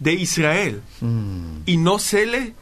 de 0.00 0.14
Israel. 0.14 0.82
Y 1.66 1.76
no 1.76 1.98
se 2.00 2.26
le 2.26 2.54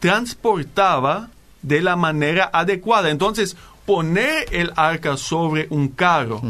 transportaba 0.00 1.30
de 1.62 1.80
la 1.80 1.96
manera 1.96 2.50
adecuada. 2.52 3.10
Entonces, 3.10 3.56
poner 3.86 4.46
el 4.52 4.72
arca 4.76 5.16
sobre 5.16 5.66
un 5.70 5.88
carro. 5.88 6.42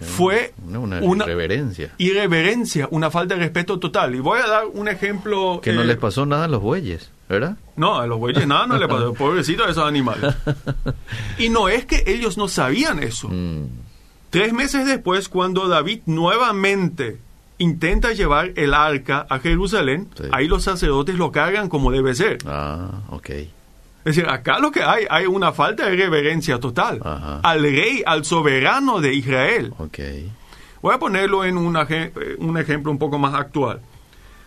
Fue 0.00 0.52
Una, 0.66 0.78
una 0.80 1.00
una 1.00 1.24
irreverencia. 1.24 1.92
irreverencia, 1.98 2.88
una 2.90 3.10
falta 3.10 3.34
de 3.34 3.40
respeto 3.40 3.78
total. 3.78 4.14
Y 4.14 4.20
voy 4.20 4.40
a 4.40 4.46
dar 4.46 4.66
un 4.72 4.88
ejemplo. 4.88 5.60
Que 5.62 5.72
no 5.72 5.82
eh, 5.82 5.86
les 5.86 5.96
pasó 5.96 6.24
nada 6.26 6.44
a 6.44 6.48
los 6.48 6.62
bueyes, 6.62 7.10
¿verdad? 7.28 7.56
No, 7.76 7.98
a 7.98 8.06
los 8.06 8.18
bueyes 8.18 8.46
nada 8.46 8.66
no 8.66 8.78
le 8.78 8.86
pasó. 8.88 9.12
Pobrecitos 9.18 9.68
esos 9.68 9.84
animales. 9.86 10.34
Y 11.38 11.48
no 11.50 11.68
es 11.68 11.84
que 11.86 12.02
ellos 12.06 12.36
no 12.38 12.48
sabían 12.48 13.02
eso. 13.02 13.28
Mm, 13.28 13.66
Tres 14.30 14.52
meses 14.52 14.84
después, 14.86 15.28
cuando 15.30 15.68
David 15.68 16.00
nuevamente 16.06 17.18
intenta 17.56 18.12
llevar 18.12 18.52
el 18.56 18.74
arca 18.74 19.26
a 19.30 19.38
Jerusalén, 19.40 20.08
Sí. 20.16 20.24
ahí 20.32 20.46
los 20.48 20.62
sacerdotes 20.64 21.16
lo 21.16 21.32
cargan 21.32 21.68
como 21.68 21.90
debe 21.90 22.14
ser. 22.14 22.38
Ah, 22.46 23.00
ok. 23.08 23.30
Es 24.08 24.16
decir, 24.16 24.30
acá 24.30 24.58
lo 24.58 24.70
que 24.70 24.82
hay, 24.82 25.04
hay 25.10 25.26
una 25.26 25.52
falta 25.52 25.84
de 25.88 25.96
reverencia 25.96 26.58
total 26.58 27.00
Ajá. 27.04 27.40
al 27.42 27.62
rey, 27.62 28.02
al 28.06 28.24
soberano 28.24 29.00
de 29.00 29.12
Israel. 29.14 29.74
Voy 30.80 30.94
a 30.94 30.98
ponerlo 30.98 31.44
en 31.44 31.58
un, 31.58 31.74
aje- 31.76 32.12
eh, 32.20 32.36
un 32.38 32.56
ejemplo 32.56 32.90
un 32.92 32.98
poco 32.98 33.18
más 33.18 33.34
actual. 33.34 33.80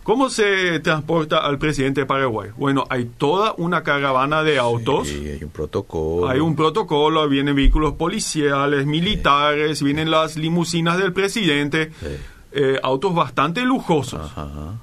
¿Cómo 0.03 0.31
se 0.31 0.79
transporta 0.79 1.37
al 1.39 1.59
presidente 1.59 2.01
de 2.01 2.05
Paraguay? 2.07 2.49
Bueno, 2.57 2.85
hay 2.89 3.05
toda 3.05 3.53
una 3.57 3.83
caravana 3.83 4.41
de 4.41 4.57
autos. 4.57 5.07
Sí, 5.09 5.29
hay 5.29 5.43
un 5.43 5.51
protocolo. 5.51 6.27
Hay 6.27 6.39
un 6.39 6.55
protocolo, 6.55 7.29
vienen 7.29 7.55
vehículos 7.55 7.93
policiales, 7.93 8.87
militares, 8.87 9.83
vienen 9.83 10.09
las 10.09 10.37
limusinas 10.37 10.97
del 10.97 11.13
presidente. 11.13 11.91
Sí. 11.99 12.07
eh, 12.53 12.79
autos 12.81 13.13
bastante 13.13 13.61
lujosos. 13.61 14.31
Ajá. 14.35 14.73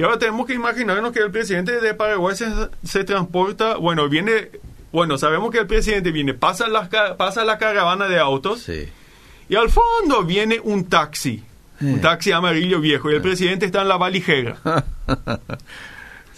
Y 0.00 0.02
ahora 0.02 0.18
tenemos 0.18 0.46
que 0.46 0.54
imaginarnos 0.54 1.12
que 1.12 1.18
el 1.18 1.30
presidente 1.30 1.78
de 1.78 1.92
Paraguay 1.92 2.34
se, 2.34 2.46
se 2.82 3.04
transporta, 3.04 3.76
bueno, 3.76 4.08
viene, 4.08 4.48
bueno, 4.92 5.18
sabemos 5.18 5.50
que 5.50 5.58
el 5.58 5.66
presidente 5.66 6.10
viene, 6.10 6.32
pasa 6.32 6.68
la, 6.68 6.88
ca- 6.88 7.18
pasa 7.18 7.44
la 7.44 7.58
caravana 7.58 8.06
de 8.08 8.18
autos 8.18 8.62
Sí. 8.62 8.88
y 9.50 9.56
al 9.56 9.68
fondo 9.68 10.24
viene 10.24 10.58
un 10.64 10.86
taxi, 10.88 11.44
un 11.82 12.00
taxi 12.00 12.32
amarillo 12.32 12.80
viejo 12.80 13.10
y 13.10 13.14
el 13.14 13.20
presidente 13.20 13.66
está 13.66 13.82
en 13.82 13.88
la 13.88 13.98
valijera. 13.98 14.56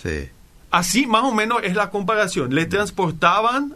Sí. 0.03 0.29
Así 0.73 1.07
más 1.07 1.23
o 1.23 1.33
menos 1.33 1.61
es 1.63 1.77
la 1.77 1.91
comparación. 1.91 2.53
Le 2.55 2.67
transportaban 2.67 3.75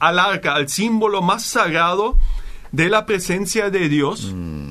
al 0.00 0.18
arca, 0.18 0.54
al 0.56 0.68
símbolo 0.68 1.22
más 1.22 1.44
sagrado 1.44 2.18
de 2.72 2.88
la 2.88 3.06
presencia 3.06 3.70
de 3.70 3.88
Dios, 3.88 4.32
Mm, 4.34 4.69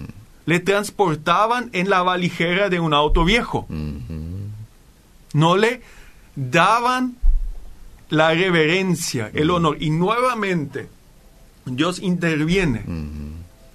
le 0.50 0.60
transportaban 0.60 1.70
en 1.74 1.90
la 1.92 2.02
valijera 2.02 2.70
de 2.70 2.80
un 2.80 2.96
auto 2.96 3.24
viejo. 3.24 3.68
No 5.34 5.58
le 5.58 5.82
daban 6.36 7.16
la 8.10 8.34
reverencia, 8.34 9.30
el 9.36 9.52
honor. 9.52 9.78
Y 9.80 9.92
nuevamente 9.92 10.90
Dios 11.66 12.00
interviene 12.00 12.84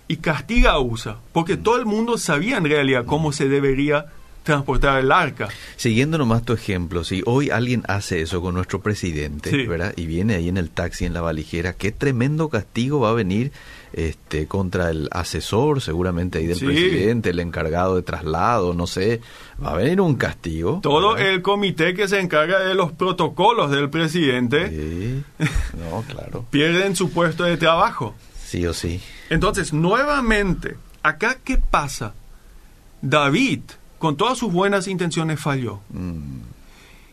y 0.09 0.17
castiga 0.17 0.73
a 0.73 0.81
USA, 0.81 1.19
porque 1.33 1.57
todo 1.57 1.79
el 1.79 1.87
mundo 1.87 2.19
sabía 2.19 2.57
en 2.57 2.65
realidad 2.65 3.05
cómo 3.07 3.31
se 3.33 3.49
debería 3.49 4.07
transportar 4.43 4.99
el 4.99 5.13
arca. 5.13 5.49
Siguiendo 5.77 6.19
nomás 6.19 6.43
tu 6.45 6.53
ejemplo, 6.55 7.05
si 7.05 7.23
hoy 7.25 7.51
alguien 7.51 7.83
hace 7.89 8.21
eso 8.21 8.43
con 8.43 8.55
nuestro 8.55 8.83
presidente, 8.83 9.49
Sí. 9.51 9.65
¿verdad? 9.67 9.95
Y 9.97 10.07
viene 10.07 10.35
ahí 10.35 10.49
en 10.49 10.59
el 10.59 10.69
taxi, 10.71 11.05
en 11.07 11.15
la 11.15 11.21
valijera, 11.23 11.73
qué 11.73 11.93
tremendo 11.93 12.49
castigo 12.51 12.99
va 13.01 13.11
a 13.11 13.15
venir 13.15 13.53
este 13.96 14.46
contra 14.48 14.90
el 14.90 15.09
asesor, 15.12 15.80
seguramente 15.80 16.38
ahí 16.38 16.46
del 16.46 16.59
Sí. 16.59 16.66
presidente, 16.66 17.30
el 17.30 17.40
encargado 17.40 17.96
de 17.96 18.02
traslado, 18.02 18.74
no 18.74 18.87
sé, 18.87 19.20
va 19.64 19.70
a 19.70 19.76
venir 19.76 20.00
un 20.00 20.16
castigo. 20.16 20.80
Todo 20.83 21.14
¿verdad? 21.14 21.30
el 21.33 21.42
comité 21.42 21.94
que 21.94 22.09
se 22.09 22.18
encarga 22.20 22.59
de 22.61 22.74
los 22.74 22.92
protocolos 22.92 23.70
del 23.70 23.88
presidente 23.90 24.68
Sí. 24.68 25.22
No, 25.78 26.02
claro. 26.02 26.44
pierden 26.50 26.96
su 26.96 27.11
puesto 27.11 27.44
de 27.44 27.57
trabajo. 27.57 28.14
Sí 28.44 28.66
o 28.66 28.74
sí. 28.74 29.00
Entonces, 29.30 29.72
nuevamente, 29.72 30.76
acá 31.02 31.38
qué 31.44 31.57
pasa? 31.59 32.14
David, 33.02 33.61
con 33.98 34.16
todas 34.16 34.38
sus 34.38 34.52
buenas 34.52 34.88
intenciones, 34.88 35.40
falló. 35.40 35.80
Mm, 35.90 36.40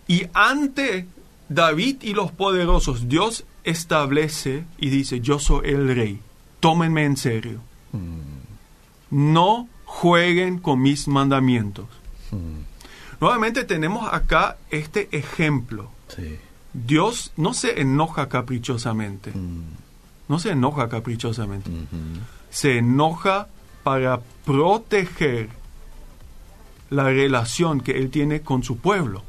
Y 0.08 0.26
ante 0.34 1.06
David 1.48 1.98
y 2.02 2.14
los 2.14 2.32
poderosos, 2.32 3.08
Dios 3.08 3.46
establece 3.64 4.64
y 4.78 4.90
dice, 4.90 5.22
yo 5.22 5.40
soy 5.40 5.70
el 5.70 5.96
rey, 5.96 6.20
tómenme 6.62 7.04
en 7.04 7.18
serio. 7.18 7.60
mm, 7.92 9.30
No 9.34 9.68
jueguen 9.84 10.60
con 10.60 10.82
mis 10.82 11.08
mandamientos. 11.10 11.88
mm. 12.32 12.62
Nuevamente 13.20 13.66
tenemos 13.66 14.12
acá 14.12 14.58
este 14.72 15.10
ejemplo. 15.12 15.92
Sí. 16.08 16.40
Dios 16.74 17.34
no 17.38 17.54
se 17.54 17.82
enoja 17.82 18.30
caprichosamente, 18.30 19.32
Mm, 19.32 19.62
no 20.30 20.40
se 20.40 20.52
enoja 20.52 20.88
caprichosamente, 20.90 21.70
se 22.50 22.78
enoja 22.78 23.48
para 23.84 24.22
proteger 24.46 25.50
la 26.90 27.04
relación 27.06 27.82
que 27.82 27.92
Él 27.98 28.10
tiene 28.10 28.42
con 28.42 28.64
su 28.64 28.78
pueblo. 28.78 29.24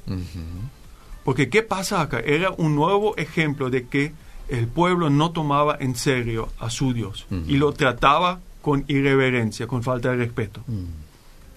Porque 1.24 1.48
¿qué 1.50 1.62
pasa 1.62 2.00
acá? 2.00 2.20
Era 2.20 2.50
un 2.50 2.74
nuevo 2.76 3.16
ejemplo 3.16 3.68
de 3.70 3.86
que 3.88 4.12
el 4.52 4.68
pueblo 4.68 5.10
no 5.10 5.30
tomaba 5.32 5.76
en 5.80 5.96
serio 5.96 6.48
a 6.58 6.70
su 6.70 6.92
Dios 6.94 7.26
y 7.48 7.56
lo 7.56 7.72
trataba 7.72 8.40
con 8.60 8.84
irreverencia, 8.88 9.66
con 9.66 9.82
falta 9.82 10.10
de 10.10 10.16
respeto. 10.16 10.62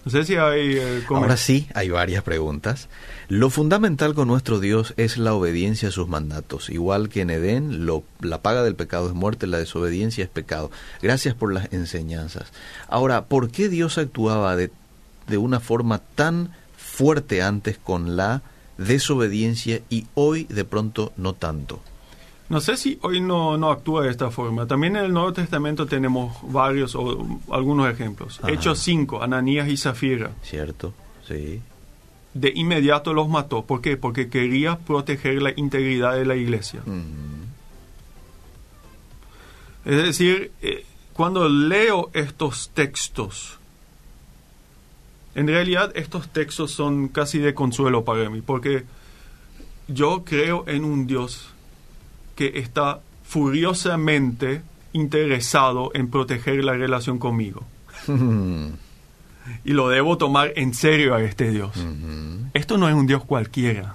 No 0.04 0.10
sé 0.12 0.24
si 0.24 0.36
hay... 0.36 0.76
eh, 0.76 1.02
Ahora 1.10 1.36
sí, 1.36 1.66
hay 1.74 1.90
varias 1.90 2.22
preguntas. 2.22 2.88
Lo 3.28 3.50
fundamental 3.50 4.14
con 4.14 4.28
nuestro 4.28 4.60
Dios 4.60 4.94
es 4.96 5.18
la 5.18 5.34
obediencia 5.34 5.88
a 5.88 5.92
sus 5.92 6.06
mandatos. 6.06 6.70
Igual 6.70 7.08
que 7.08 7.22
en 7.22 7.30
Edén, 7.30 7.86
lo- 7.86 8.04
la 8.20 8.40
paga 8.40 8.62
del 8.62 8.76
pecado 8.76 9.08
es 9.08 9.14
muerte, 9.14 9.48
la 9.48 9.58
desobediencia 9.58 10.22
es 10.22 10.30
pecado. 10.30 10.70
Gracias 11.02 11.34
por 11.34 11.52
las 11.52 11.72
enseñanzas. 11.72 12.52
Ahora, 12.88 13.24
¿por 13.24 13.50
qué 13.50 13.68
Dios 13.68 13.98
actuaba 13.98 14.54
de, 14.54 14.70
de 15.26 15.38
una 15.38 15.58
forma 15.58 15.98
tan 16.14 16.52
fuerte 16.76 17.42
antes 17.42 17.76
con 17.78 18.16
la 18.16 18.42
desobediencia 18.78 19.80
y 19.90 20.06
hoy 20.14 20.44
de 20.44 20.64
pronto 20.64 21.12
no 21.16 21.32
tanto? 21.34 21.80
No 22.48 22.60
sé 22.60 22.76
si 22.76 22.98
hoy 23.02 23.20
no, 23.20 23.56
no 23.56 23.70
actúa 23.70 24.04
de 24.04 24.10
esta 24.10 24.30
forma. 24.30 24.66
También 24.66 24.96
en 24.96 25.06
el 25.06 25.12
Nuevo 25.12 25.32
Testamento 25.32 25.86
tenemos 25.86 26.36
varios 26.42 26.94
o 26.94 27.40
algunos 27.50 27.90
ejemplos. 27.92 28.38
Ajá. 28.40 28.52
Hechos 28.52 28.78
5, 28.78 29.22
Ananías 29.22 29.68
y 29.68 29.76
Zafira. 29.76 30.30
¿Cierto? 30.42 30.94
Sí. 31.26 31.60
De 32.34 32.52
inmediato 32.54 33.12
los 33.14 33.28
mató. 33.28 33.64
¿Por 33.64 33.80
qué? 33.80 33.96
Porque 33.96 34.28
quería 34.28 34.78
proteger 34.78 35.42
la 35.42 35.52
integridad 35.56 36.14
de 36.14 36.24
la 36.24 36.36
iglesia. 36.36 36.82
Es 39.84 39.96
decir, 39.96 40.52
eh, 40.62 40.84
cuando 41.14 41.48
leo 41.48 42.10
estos 42.12 42.70
textos, 42.74 43.58
en 45.34 45.48
realidad 45.48 45.90
estos 45.96 46.28
textos 46.28 46.70
son 46.70 47.08
casi 47.08 47.38
de 47.38 47.54
consuelo 47.54 48.04
para 48.04 48.30
mí, 48.30 48.40
porque 48.40 48.84
yo 49.88 50.24
creo 50.24 50.64
en 50.68 50.84
un 50.84 51.06
Dios 51.06 51.54
que 52.36 52.58
está 52.60 53.00
furiosamente 53.24 54.62
interesado 54.92 55.90
en 55.94 56.08
proteger 56.08 56.62
la 56.64 56.74
relación 56.74 57.18
conmigo. 57.18 57.64
Y 59.64 59.72
lo 59.74 59.88
debo 59.88 60.18
tomar 60.18 60.52
en 60.56 60.74
serio 60.74 61.14
a 61.14 61.22
este 61.22 61.50
Dios. 61.50 61.70
Esto 62.52 62.78
no 62.78 62.88
es 62.88 62.94
un 62.96 63.06
Dios 63.06 63.24
cualquiera. 63.24 63.94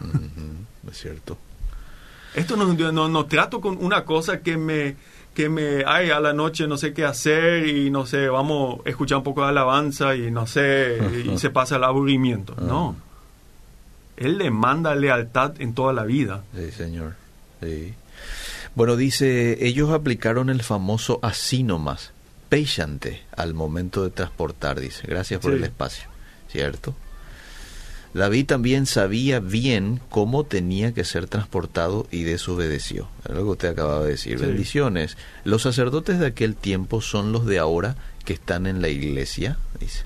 Es 0.90 0.98
cierto. 0.98 1.38
Esto 2.34 2.56
no, 2.56 2.64
es 2.64 2.70
un 2.70 2.78
Dios- 2.78 2.94
no, 2.94 3.10
no 3.10 3.26
trato 3.26 3.60
con 3.60 3.78
una 3.84 4.06
cosa 4.06 4.40
que 4.42 4.56
me, 4.56 4.96
que 5.34 5.50
me, 5.50 5.84
ay, 5.86 6.10
a 6.10 6.22
la 6.22 6.32
noche 6.32 6.68
no 6.68 6.78
sé 6.78 6.94
qué 6.94 7.04
hacer 7.04 7.68
y 7.68 7.90
no 7.90 8.06
sé, 8.06 8.30
vamos 8.30 8.80
a 8.86 8.90
escuchar 8.90 9.18
un 9.18 9.26
poco 9.26 9.42
de 9.44 9.50
alabanza 9.50 10.16
y 10.16 10.32
no 10.32 10.48
sé, 10.48 10.98
y 11.26 11.38
se 11.38 11.50
pasa 11.58 11.76
el 11.76 11.84
aburrimiento. 11.84 12.56
No. 12.56 12.96
Él 14.16 14.38
demanda 14.38 14.96
lealtad 14.96 15.60
en 15.60 15.74
toda 15.74 15.92
la 15.92 16.06
vida. 16.06 16.44
Sí, 16.56 16.72
señor. 16.72 17.16
Sí. 17.62 17.94
Bueno, 18.76 18.96
dice, 18.96 19.66
ellos 19.66 19.90
aplicaron 19.92 20.50
el 20.50 20.64
famoso 20.64 21.20
así 21.22 21.64
nomás, 21.64 22.12
peixante, 22.50 23.22
al 23.36 23.54
momento 23.54 24.04
de 24.04 24.10
transportar, 24.12 24.80
dice. 24.80 25.06
Gracias 25.08 25.40
por 25.42 25.52
Sí. 25.52 25.58
el 25.58 25.64
espacio. 25.66 26.10
¿Cierto? 26.50 26.96
David 28.14 28.46
también 28.46 28.86
sabía 28.88 29.40
bien 29.40 30.02
cómo 30.10 30.44
tenía 30.44 30.94
que 30.94 31.06
ser 31.06 31.28
transportado 31.28 32.08
y 32.12 32.24
desobedeció. 32.24 33.08
Es 33.24 33.34
lo 33.36 33.44
que 33.44 33.50
usted 33.52 33.70
acababa 33.70 34.04
de 34.04 34.12
decir. 34.12 34.38
Sí. 34.38 34.46
Bendiciones. 34.46 35.18
Los 35.46 35.62
sacerdotes 35.62 36.20
de 36.20 36.26
aquel 36.28 36.56
tiempo 36.56 37.00
son 37.02 37.32
los 37.32 37.46
de 37.46 37.60
ahora 37.60 37.96
que 38.26 38.34
están 38.34 38.68
en 38.68 38.82
la 38.82 38.90
iglesia, 38.90 39.58
dice. 39.80 40.04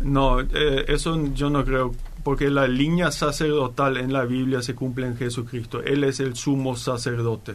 No, 0.00 0.40
eh, 0.40 0.84
eso 0.86 1.20
yo 1.34 1.50
no 1.50 1.64
creo, 1.64 1.92
porque 2.22 2.48
la 2.48 2.68
línea 2.68 3.10
sacerdotal 3.10 3.96
en 3.96 4.12
la 4.12 4.24
Biblia 4.24 4.62
se 4.62 4.76
cumple 4.76 5.06
en 5.08 5.16
Jesucristo. 5.16 5.82
Él 5.82 6.04
es 6.04 6.20
el 6.20 6.36
sumo 6.36 6.76
sacerdote. 6.76 7.54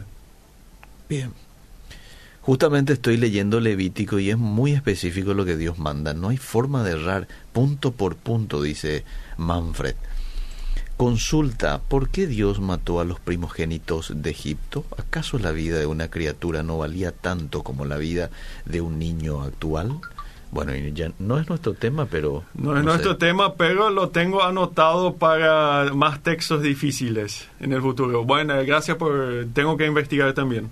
Bien. 1.08 1.32
Justamente 2.40 2.92
estoy 2.92 3.16
leyendo 3.16 3.60
Levítico 3.60 4.18
y 4.18 4.30
es 4.30 4.36
muy 4.36 4.72
específico 4.72 5.32
lo 5.32 5.44
que 5.44 5.56
Dios 5.56 5.78
manda. 5.78 6.12
No 6.12 6.28
hay 6.28 6.36
forma 6.36 6.82
de 6.82 6.92
errar 6.92 7.28
punto 7.52 7.92
por 7.92 8.16
punto, 8.16 8.60
dice 8.60 9.04
Manfred. 9.38 9.94
Consulta, 10.96 11.80
¿por 11.80 12.10
qué 12.10 12.26
Dios 12.26 12.60
mató 12.60 13.00
a 13.00 13.04
los 13.04 13.18
primogénitos 13.18 14.12
de 14.14 14.30
Egipto? 14.30 14.84
¿Acaso 14.96 15.38
la 15.38 15.50
vida 15.50 15.78
de 15.78 15.86
una 15.86 16.08
criatura 16.08 16.62
no 16.62 16.78
valía 16.78 17.10
tanto 17.10 17.62
como 17.62 17.84
la 17.84 17.96
vida 17.96 18.30
de 18.64 18.80
un 18.80 18.98
niño 18.98 19.42
actual? 19.42 20.00
Bueno, 20.54 20.72
y 20.72 20.92
ya 20.92 21.10
no 21.18 21.40
es 21.40 21.48
nuestro 21.48 21.74
tema, 21.74 22.06
pero... 22.06 22.44
No 22.54 22.78
es 22.78 22.84
nuestro 22.84 23.14
sé. 23.14 23.18
tema, 23.18 23.54
pero 23.54 23.90
lo 23.90 24.10
tengo 24.10 24.44
anotado 24.44 25.16
para 25.16 25.92
más 25.92 26.22
textos 26.22 26.62
difíciles 26.62 27.48
en 27.58 27.72
el 27.72 27.82
futuro. 27.82 28.24
Bueno, 28.24 28.54
gracias 28.64 28.96
por... 28.96 29.46
Tengo 29.52 29.76
que 29.76 29.84
investigar 29.84 30.32
también. 30.32 30.70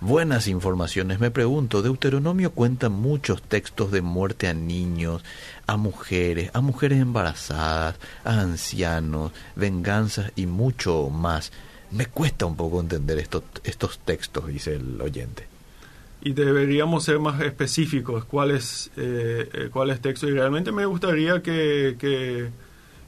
Buenas 0.00 0.48
informaciones. 0.48 1.20
Me 1.20 1.30
pregunto, 1.30 1.80
Deuteronomio 1.80 2.50
cuenta 2.50 2.88
muchos 2.88 3.40
textos 3.40 3.92
de 3.92 4.02
muerte 4.02 4.48
a 4.48 4.52
niños, 4.52 5.22
a 5.68 5.76
mujeres, 5.76 6.50
a 6.52 6.60
mujeres 6.60 7.00
embarazadas, 7.00 7.94
a 8.24 8.40
ancianos, 8.40 9.30
venganzas 9.54 10.32
y 10.34 10.46
mucho 10.46 11.08
más. 11.08 11.52
Me 11.92 12.06
cuesta 12.06 12.46
un 12.46 12.56
poco 12.56 12.80
entender 12.80 13.20
estos, 13.20 13.44
estos 13.62 14.00
textos, 14.00 14.48
dice 14.48 14.74
el 14.74 15.00
oyente. 15.00 15.46
Y 16.26 16.32
deberíamos 16.32 17.04
ser 17.04 17.20
más 17.20 17.40
específicos 17.40 18.24
cuáles 18.24 18.90
eh, 18.96 19.48
eh, 19.52 19.68
cuáles 19.72 20.00
textos. 20.00 20.28
Y 20.28 20.32
realmente 20.32 20.72
me 20.72 20.84
gustaría 20.84 21.40
que, 21.40 21.96
que 22.00 22.48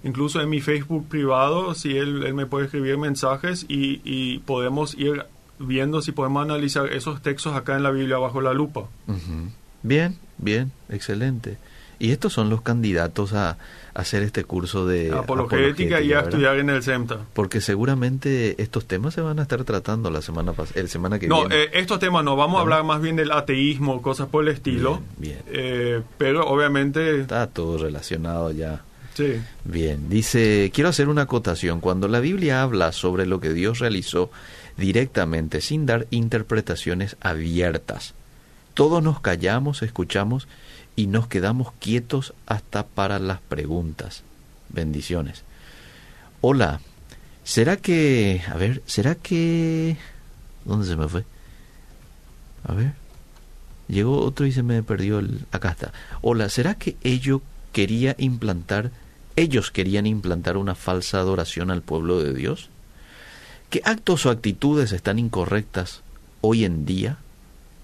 incluso 0.04 0.40
en 0.40 0.48
mi 0.48 0.60
Facebook 0.60 1.08
privado, 1.08 1.74
si 1.74 1.96
él, 1.96 2.22
él 2.24 2.34
me 2.34 2.46
puede 2.46 2.66
escribir 2.66 2.96
mensajes 2.96 3.66
y, 3.68 4.00
y 4.04 4.38
podemos 4.38 4.94
ir 4.94 5.24
viendo 5.58 6.00
si 6.00 6.12
podemos 6.12 6.44
analizar 6.44 6.92
esos 6.92 7.20
textos 7.20 7.56
acá 7.56 7.74
en 7.74 7.82
la 7.82 7.90
Biblia 7.90 8.18
bajo 8.18 8.40
la 8.40 8.52
lupa. 8.54 8.84
Bien, 9.82 10.16
bien, 10.38 10.70
excelente. 10.88 11.58
Y 11.98 12.12
estos 12.12 12.32
son 12.32 12.48
los 12.48 12.62
candidatos 12.62 13.32
a, 13.32 13.58
hacer 13.98 14.22
este 14.22 14.44
curso 14.44 14.86
de 14.86 15.12
apologética, 15.12 16.00
y 16.00 16.12
a 16.12 16.20
estudiar 16.20 16.58
en 16.58 16.70
el 16.70 16.84
CEMTA. 16.84 17.18
Porque 17.32 17.60
seguramente 17.60 18.54
estos 18.62 18.86
temas 18.86 19.14
se 19.14 19.20
van 19.20 19.40
a 19.40 19.42
estar 19.42 19.64
tratando 19.64 20.08
la 20.08 20.22
semana 20.22 20.52
el 20.76 20.88
semana 20.88 21.18
que 21.18 21.26
viene. 21.26 21.48
No, 21.48 21.50
eh, 21.50 21.70
estos 21.72 21.98
temas 21.98 22.22
no, 22.22 22.36
vamos 22.36 22.58
a 22.58 22.60
hablar 22.60 22.84
más 22.84 23.02
bien 23.02 23.16
del 23.16 23.32
ateísmo, 23.32 24.00
cosas 24.00 24.28
por 24.28 24.44
el 24.44 24.54
estilo. 24.54 25.02
Bien, 25.16 25.40
eh, 25.48 26.00
pero 26.16 26.46
obviamente... 26.46 27.22
Está 27.22 27.48
todo 27.48 27.76
relacionado 27.76 28.52
ya. 28.52 28.82
Sí. 29.14 29.40
Bien, 29.64 30.08
dice, 30.08 30.70
quiero 30.72 30.90
hacer 30.90 31.08
una 31.08 31.22
acotación. 31.22 31.80
Cuando 31.80 32.06
la 32.06 32.20
Biblia 32.20 32.62
habla 32.62 32.92
sobre 32.92 33.26
lo 33.26 33.40
que 33.40 33.52
Dios 33.52 33.80
realizó 33.80 34.30
directamente, 34.76 35.60
sin 35.60 35.86
dar 35.86 36.06
interpretaciones 36.10 37.16
abiertas, 37.20 38.14
todos 38.74 39.02
nos 39.02 39.18
callamos, 39.18 39.82
escuchamos 39.82 40.46
y 40.98 41.06
nos 41.06 41.28
quedamos 41.28 41.70
quietos 41.78 42.34
hasta 42.44 42.84
para 42.84 43.20
las 43.20 43.40
preguntas. 43.40 44.24
Bendiciones. 44.68 45.44
Hola, 46.40 46.80
¿será 47.44 47.76
que... 47.76 48.42
A 48.48 48.56
ver, 48.56 48.82
¿será 48.84 49.14
que... 49.14 49.96
¿Dónde 50.64 50.88
se 50.88 50.96
me 50.96 51.06
fue? 51.06 51.24
A 52.64 52.74
ver. 52.74 52.94
Llegó 53.86 54.20
otro 54.22 54.44
y 54.44 54.50
se 54.50 54.64
me 54.64 54.82
perdió 54.82 55.20
el... 55.20 55.46
Acá 55.52 55.70
está. 55.70 55.92
Hola, 56.20 56.48
¿será 56.48 56.74
que 56.74 56.96
ellos 57.04 57.42
quería 57.70 58.16
implantar... 58.18 58.90
Ellos 59.36 59.70
querían 59.70 60.04
implantar 60.04 60.56
una 60.56 60.74
falsa 60.74 61.20
adoración 61.20 61.70
al 61.70 61.82
pueblo 61.82 62.20
de 62.20 62.34
Dios? 62.34 62.70
¿Qué 63.70 63.82
actos 63.84 64.26
o 64.26 64.30
actitudes 64.30 64.90
están 64.90 65.20
incorrectas 65.20 66.02
hoy 66.40 66.64
en 66.64 66.86
día? 66.86 67.18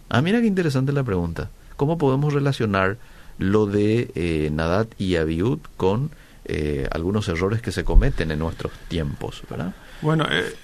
Ah, 0.09 0.21
mira 0.21 0.41
qué 0.41 0.49
interesante 0.49 0.91
la 0.91 1.05
pregunta. 1.05 1.49
¿Cómo 1.77 1.99
podemos 1.99 2.33
relacionar 2.33 2.97
lo 3.39 3.67
de 3.67 4.11
eh, 4.15 4.51
Nadat 4.53 4.89
y 4.99 5.17
Abiud 5.17 5.59
con 5.77 6.11
eh, 6.45 6.89
algunos 6.93 7.29
errores 7.29 7.63
que 7.63 7.73
se 7.73 7.85
cometen 7.85 8.31
en 8.31 8.39
nuestros 8.39 8.73
tiempos, 8.89 9.43
¿verdad? 9.51 9.75
Bueno, 10.03 10.27
eh, 10.31 10.55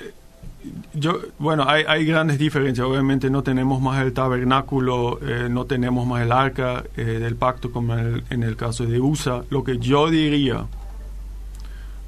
yo, 0.95 1.21
bueno, 1.39 1.65
hay, 1.67 1.85
hay, 1.89 2.05
grandes 2.05 2.39
diferencias. 2.39 2.87
Obviamente 2.87 3.31
no 3.31 3.43
tenemos 3.43 3.81
más 3.81 4.03
el 4.03 4.13
tabernáculo, 4.13 5.19
no 5.49 5.65
tenemos 5.65 6.07
más 6.07 6.23
el 6.23 6.33
arca 6.33 6.85
del 6.95 7.35
pacto 7.37 7.73
como 7.73 7.97
en 7.97 8.43
el, 8.43 8.57
caso 8.57 8.85
de 8.85 9.01
USA. 9.01 9.43
Lo 9.49 9.65
que 9.65 9.79
yo 9.79 10.11
diría, 10.11 10.67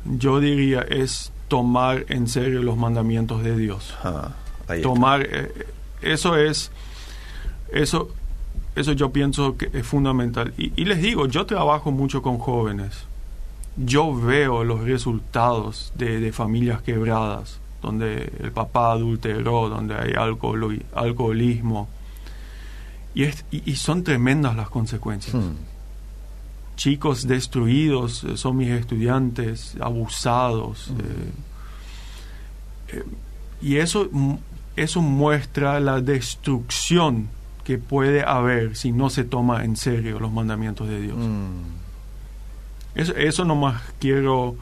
yo 0.05 0.39
diría 0.39 0.83
es 0.83 1.33
tomar 1.49 2.05
en 2.09 2.29
serio 2.29 2.63
los 2.63 2.77
mandamientos 2.77 3.43
de 3.43 3.57
Dios. 3.57 3.95
Ah, 4.05 4.33
tomar, 4.83 5.27
eso 6.03 6.37
es 6.37 6.71
eso, 7.73 8.11
eso 8.75 8.93
yo 8.93 9.13
pienso 9.13 9.57
que 9.57 9.71
es 9.73 9.87
fundamental. 9.87 10.55
Y, 10.57 10.85
les 10.85 11.03
digo, 11.03 11.27
yo 11.27 11.45
trabajo 11.45 11.91
mucho 11.91 12.23
con 12.23 12.39
jóvenes. 12.39 13.05
Yo 13.77 14.15
veo 14.15 14.65
los 14.65 14.81
resultados 14.81 15.93
de, 15.95 16.33
familias 16.33 16.83
quebradas, 16.83 17.61
donde 17.83 18.33
el 18.41 18.53
papá 18.53 18.93
adulteró, 18.93 19.69
donde 19.69 19.95
hay 19.95 20.13
alcohol, 20.13 20.83
alcoholismo. 20.95 21.89
Y, 23.15 23.25
y, 23.51 23.77
son 23.77 24.05
tremendas 24.05 24.57
las 24.57 24.71
consecuencias. 24.71 25.35
Hmm. 25.35 25.57
Chicos 26.77 27.27
destruidos, 27.27 28.25
eh, 28.25 28.39
son 28.39 28.57
mis 28.57 28.71
estudiantes, 28.71 29.77
abusados. 29.81 30.91
Hmm. 30.91 31.01
Eh, 31.01 32.99
eh, 32.99 33.05
y 33.61 33.77
eso, 33.77 34.09
eso 34.77 35.03
muestra 35.03 35.79
la 35.79 36.01
destrucción 36.01 37.29
que 37.65 37.79
puede 37.79 38.23
haber 38.23 38.77
si 38.77 38.93
no 38.93 39.11
se 39.11 39.25
toma 39.25 39.65
en 39.65 39.77
serio 39.77 40.19
los 40.19 40.33
mandamientos 40.33 40.89
de 40.89 41.01
Dios. 41.01 41.17
Mm. 41.17 41.83
Eso, 42.95 43.15
eso 43.17 43.45
nomás 43.45 43.83
quiero, 43.99 44.57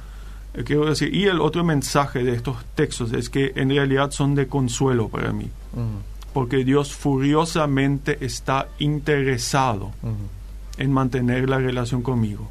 eh, 0.54 0.64
quiero 0.64 0.86
decir. 0.86 1.14
Y 1.14 1.24
el 1.24 1.40
otro 1.40 1.64
mensaje 1.64 2.22
de 2.22 2.34
estos 2.34 2.56
textos 2.74 3.12
es 3.12 3.30
que 3.30 3.52
en 3.56 3.70
realidad 3.70 4.10
son 4.10 4.34
de 4.34 4.46
consuelo 4.46 5.08
para 5.08 5.32
mí. 5.32 5.46
Mm. 5.72 6.32
Porque 6.32 6.64
Dios 6.64 6.92
furiosamente 6.92 8.24
está 8.24 8.68
interesado 8.78 9.92
mm. 10.02 10.80
en 10.80 10.92
mantener 10.92 11.48
la 11.48 11.58
relación 11.58 12.02
conmigo. 12.02 12.48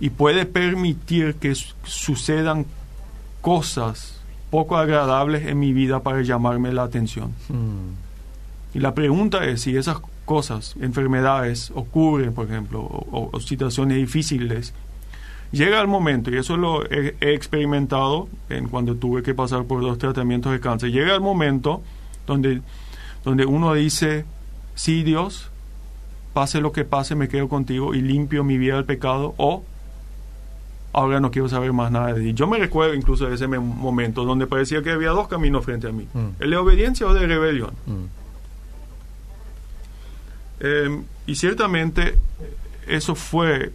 Y 0.00 0.10
puede 0.10 0.46
permitir 0.46 1.34
que 1.34 1.54
sucedan 1.54 2.64
cosas 3.42 4.20
poco 4.50 4.76
agradables 4.76 5.46
en 5.46 5.58
mi 5.58 5.72
vida 5.72 6.00
para 6.00 6.22
llamarme 6.22 6.72
la 6.72 6.82
atención. 6.82 7.32
Y 8.74 8.78
la 8.78 8.94
pregunta 8.94 9.44
es 9.44 9.62
si 9.62 9.76
esas 9.76 9.98
cosas, 10.24 10.76
enfermedades, 10.80 11.72
ocurren, 11.74 12.32
por 12.32 12.46
ejemplo, 12.46 12.80
o, 12.82 13.40
situaciones 13.40 13.96
difíciles, 13.96 14.74
llega 15.50 15.80
el 15.80 15.88
momento, 15.88 16.30
y 16.30 16.36
eso 16.36 16.56
lo 16.56 16.88
he, 16.88 17.16
experimentado 17.20 18.28
en 18.48 18.68
cuando 18.68 18.94
tuve 18.94 19.22
que 19.22 19.34
pasar 19.34 19.64
por 19.64 19.80
dos 19.80 19.98
tratamientos 19.98 20.52
de 20.52 20.60
cáncer, 20.60 20.92
llega 20.92 21.14
el 21.14 21.20
momento 21.20 21.82
donde, 22.26 22.62
donde 23.24 23.44
uno 23.44 23.74
dice, 23.74 24.24
sí 24.74 25.02
Dios, 25.02 25.50
pase 26.32 26.60
lo 26.60 26.70
que 26.70 26.84
pase, 26.84 27.16
me 27.16 27.28
quedo 27.28 27.48
contigo 27.48 27.92
y 27.94 28.00
limpio 28.00 28.44
mi 28.44 28.56
vida 28.56 28.76
del 28.76 28.84
pecado, 28.84 29.34
o 29.36 29.64
ahora 30.92 31.18
no 31.18 31.32
quiero 31.32 31.48
saber 31.48 31.72
más 31.72 31.90
nada 31.90 32.14
de 32.14 32.22
ti. 32.22 32.34
Yo 32.34 32.46
me 32.46 32.58
recuerdo 32.58 32.94
incluso 32.94 33.26
de 33.26 33.34
ese 33.34 33.48
momento 33.48 34.24
donde 34.24 34.46
parecía 34.46 34.80
que 34.82 34.92
había 34.92 35.10
dos 35.10 35.26
caminos 35.26 35.64
frente 35.64 35.88
a 35.88 35.92
mí, 35.92 36.06
mm. 36.12 36.28
el 36.38 36.50
de 36.50 36.56
obediencia 36.56 37.06
o 37.08 37.14
de 37.14 37.26
rebelión. 37.26 37.72
Mm. 37.86 38.19
Em, 40.60 41.04
y 41.26 41.34
ciertamente 41.36 42.16
eso 42.86 43.14
fue 43.14 43.72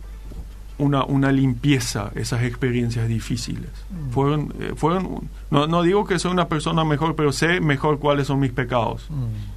una, 0.78 1.04
una 1.06 1.32
limpieza, 1.32 2.12
esas 2.15 2.43
experiencias 2.43 3.08
difíciles. 3.08 3.69
Mm. 3.89 4.10
Fueron, 4.12 4.54
eh, 4.60 4.74
fueron 4.76 5.30
no, 5.50 5.67
no, 5.67 5.84
digo 5.84 6.06
que 6.06 6.19
soy 6.19 6.32
una 6.32 6.48
persona 6.48 6.84
mejor, 6.84 7.15
pero 7.15 7.32
sé 7.32 7.60
mejor 7.60 8.00
cuáles 8.00 8.28
son 8.28 8.39
mis 8.39 8.52
pecados. 8.52 9.08
Mm. 9.10 9.56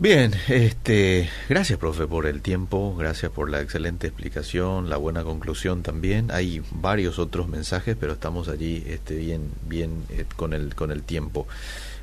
Bien, 0.00 0.32
este, 0.46 1.28
gracias 1.48 1.76
profe 1.76 2.06
por 2.06 2.26
el 2.26 2.40
tiempo, 2.40 2.94
gracias 2.96 3.32
por 3.32 3.50
la 3.50 3.60
excelente 3.60 4.06
explicación, 4.06 4.88
la 4.88 4.96
buena 4.96 5.24
conclusión 5.24 5.82
también. 5.82 6.30
Hay 6.30 6.62
varios 6.70 7.18
otros 7.18 7.48
mensajes, 7.48 7.96
pero 7.98 8.12
estamos 8.12 8.46
allí 8.46 8.84
este, 8.86 9.16
bien, 9.16 9.50
bien 9.68 10.04
eh, 10.10 10.24
con 10.36 10.52
el 10.52 10.76
con 10.76 10.92
el 10.92 11.02
tiempo. 11.02 11.48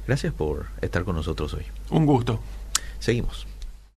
Gracias 0.08 0.34
por 0.34 0.66
estar 0.82 1.06
con 1.06 1.16
nosotros 1.16 1.54
hoy. 1.54 1.64
Un 1.90 2.06
gusto. 2.06 2.42
Seguimos. 3.06 3.46